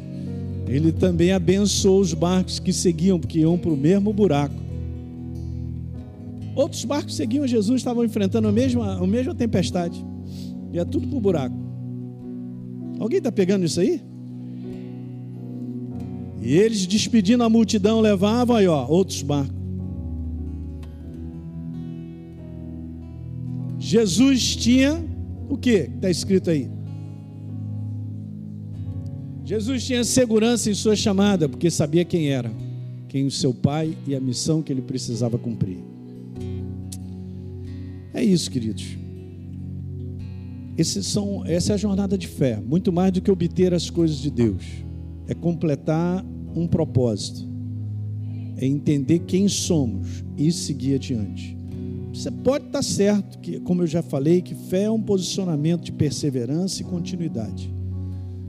ele 0.70 0.92
também 0.92 1.32
abençoou 1.32 2.00
os 2.00 2.14
barcos 2.14 2.60
que 2.60 2.72
seguiam, 2.72 3.20
porque 3.20 3.40
iam 3.40 3.58
para 3.58 3.72
o 3.72 3.76
mesmo 3.76 4.14
buraco. 4.14 4.54
Outros 6.56 6.86
barcos 6.86 7.16
seguiam 7.16 7.48
Jesus, 7.48 7.82
estavam 7.82 8.06
enfrentando 8.06 8.48
a 8.48 8.52
mesma, 8.52 8.94
a 8.94 9.08
mesma 9.08 9.34
tempestade. 9.34 10.06
E 10.72 10.78
é 10.78 10.86
tudo 10.86 11.08
para 11.08 11.18
o 11.18 11.22
buraco. 11.22 11.56
Alguém 13.00 13.18
está 13.18 13.32
pegando 13.32 13.66
isso 13.66 13.80
aí? 13.80 14.00
E 16.40 16.54
eles, 16.54 16.86
despedindo 16.86 17.44
a 17.44 17.50
multidão, 17.50 18.00
levavam 18.00 18.56
aí, 18.56 18.68
ó, 18.68 18.86
outros 18.88 19.24
barcos. 19.24 19.58
Jesus 23.80 24.56
tinha 24.56 25.04
o 25.50 25.58
que 25.58 25.90
está 25.96 26.12
escrito 26.12 26.52
aí? 26.52 26.70
Jesus 29.50 29.84
tinha 29.84 30.04
segurança 30.04 30.70
em 30.70 30.76
sua 30.76 30.96
chamada, 30.96 31.50
porque 31.50 31.72
sabia 31.72 32.06
quem 32.06 32.30
era, 32.30 32.52
quem 33.08 33.26
o 33.26 33.32
seu 33.32 33.52
pai 33.52 33.98
e 34.06 34.14
a 34.14 34.20
missão 34.20 34.62
que 34.62 34.72
ele 34.72 34.84
precisava 34.84 35.40
cumprir. 35.40 35.80
É 38.14 38.24
isso, 38.24 38.52
queridos. 38.52 38.96
São, 40.84 41.44
essa 41.48 41.72
é 41.72 41.74
a 41.74 41.78
jornada 41.78 42.16
de 42.16 42.28
fé, 42.28 42.62
muito 42.64 42.94
mais 42.94 43.12
do 43.12 43.22
que 43.22 43.32
obter 43.32 43.74
as 43.74 43.90
coisas 43.90 44.20
de 44.20 44.30
Deus, 44.30 44.64
é 45.28 45.34
completar 45.34 46.24
um 46.56 46.68
propósito, 46.68 47.44
é 48.56 48.68
entender 48.68 49.18
quem 49.26 49.48
somos 49.48 50.24
e 50.38 50.52
seguir 50.52 50.94
adiante. 50.94 51.58
Você 52.14 52.30
pode 52.30 52.68
estar 52.68 52.84
certo 52.84 53.40
que, 53.40 53.60
como 53.62 53.82
eu 53.82 53.88
já 53.88 54.04
falei, 54.04 54.44
que 54.44 54.54
fé 54.54 54.84
é 54.84 54.92
um 54.92 55.02
posicionamento 55.02 55.86
de 55.86 55.92
perseverança 55.92 56.84
e 56.84 56.86
continuidade. 56.86 57.79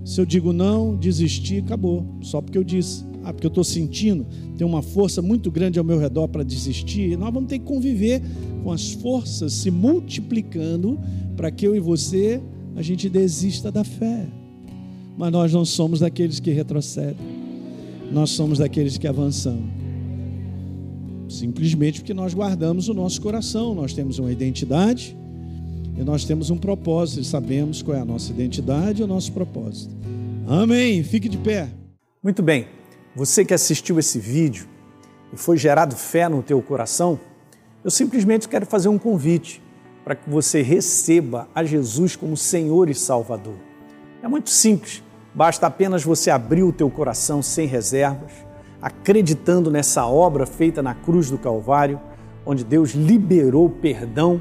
Se 0.05 0.21
eu 0.21 0.27
digo 0.27 0.53
não, 0.53 0.97
desistir, 0.97 1.63
acabou. 1.63 2.05
Só 2.23 2.41
porque 2.41 2.59
eu 2.59 2.65
disse. 2.65 3.05
Ah, 3.23 3.35
porque 3.35 3.47
eu 3.47 3.51
estou 3.51 3.65
sentindo, 3.65 4.27
tem 4.57 4.67
uma 4.67 4.81
força 4.81 5.21
muito 5.21 5.51
grande 5.51 5.79
ao 5.79 5.85
meu 5.85 5.99
redor 5.99 6.27
para 6.27 6.43
desistir. 6.43 7.19
Nós 7.19 7.33
vamos 7.33 7.51
ter 7.51 7.59
que 7.59 7.67
conviver 7.67 8.23
com 8.63 8.73
as 8.73 8.93
forças 8.93 9.53
se 9.53 9.71
multiplicando 9.71 10.99
para 11.37 11.51
que 11.51 11.67
eu 11.67 11.77
e 11.77 11.81
você 11.81 12.41
a 12.75 12.81
gente 12.81 13.11
desista 13.11 13.71
da 13.71 13.85
fé. 13.85 14.27
Mas 15.19 15.31
nós 15.31 15.53
não 15.53 15.67
somos 15.67 16.01
daqueles 16.01 16.41
que 16.41 16.51
retrocedem. 16.51 17.27
Nós 18.11 18.31
somos 18.31 18.59
daqueles 18.59 18.97
que 18.97 19.07
avançamos. 19.07 19.69
Simplesmente 21.29 22.01
porque 22.01 22.15
nós 22.15 22.33
guardamos 22.33 22.89
o 22.89 22.95
nosso 22.95 23.21
coração, 23.21 23.75
nós 23.75 23.93
temos 23.93 24.19
uma 24.19 24.33
identidade 24.33 25.17
e 26.01 26.03
nós 26.03 26.25
temos 26.25 26.49
um 26.49 26.57
propósito 26.57 27.21
e 27.21 27.25
sabemos 27.25 27.83
qual 27.83 27.95
é 27.95 28.01
a 28.01 28.05
nossa 28.07 28.33
identidade 28.33 29.03
e 29.03 29.05
o 29.05 29.07
nosso 29.07 29.31
propósito. 29.33 29.95
Amém. 30.49 31.03
Fique 31.05 31.29
de 31.29 31.37
pé. 31.37 31.69
Muito 32.23 32.43
bem. 32.43 32.69
Você 33.15 33.45
que 33.45 33.53
assistiu 33.53 33.99
esse 33.99 34.19
vídeo 34.19 34.67
e 35.31 35.37
foi 35.37 35.59
gerado 35.59 35.95
fé 35.95 36.27
no 36.27 36.43
teu 36.43 36.63
coração, 36.63 37.21
eu 37.85 37.91
simplesmente 37.91 38.49
quero 38.49 38.65
fazer 38.65 38.89
um 38.89 38.99
convite 38.99 39.63
para 40.03 40.15
que 40.15 40.31
você 40.31 40.63
receba 40.63 41.47
a 41.55 41.63
Jesus 41.65 42.17
como 42.17 42.35
Senhor 42.35 42.89
e 42.89 42.95
Salvador. 42.95 43.57
É 44.23 44.29
muito 44.29 44.49
simples. 44.49 45.03
Basta 45.35 45.67
apenas 45.67 46.03
você 46.03 46.31
abrir 46.31 46.63
o 46.63 46.73
teu 46.73 46.89
coração 46.89 47.43
sem 47.43 47.67
reservas, 47.67 48.33
acreditando 48.81 49.71
nessa 49.71 50.07
obra 50.07 50.47
feita 50.47 50.83
na 50.83 50.95
cruz 50.95 51.31
do 51.31 51.37
Calvário, 51.37 52.01
onde 52.47 52.65
Deus 52.65 52.93
liberou 52.93 53.69
perdão 53.69 54.41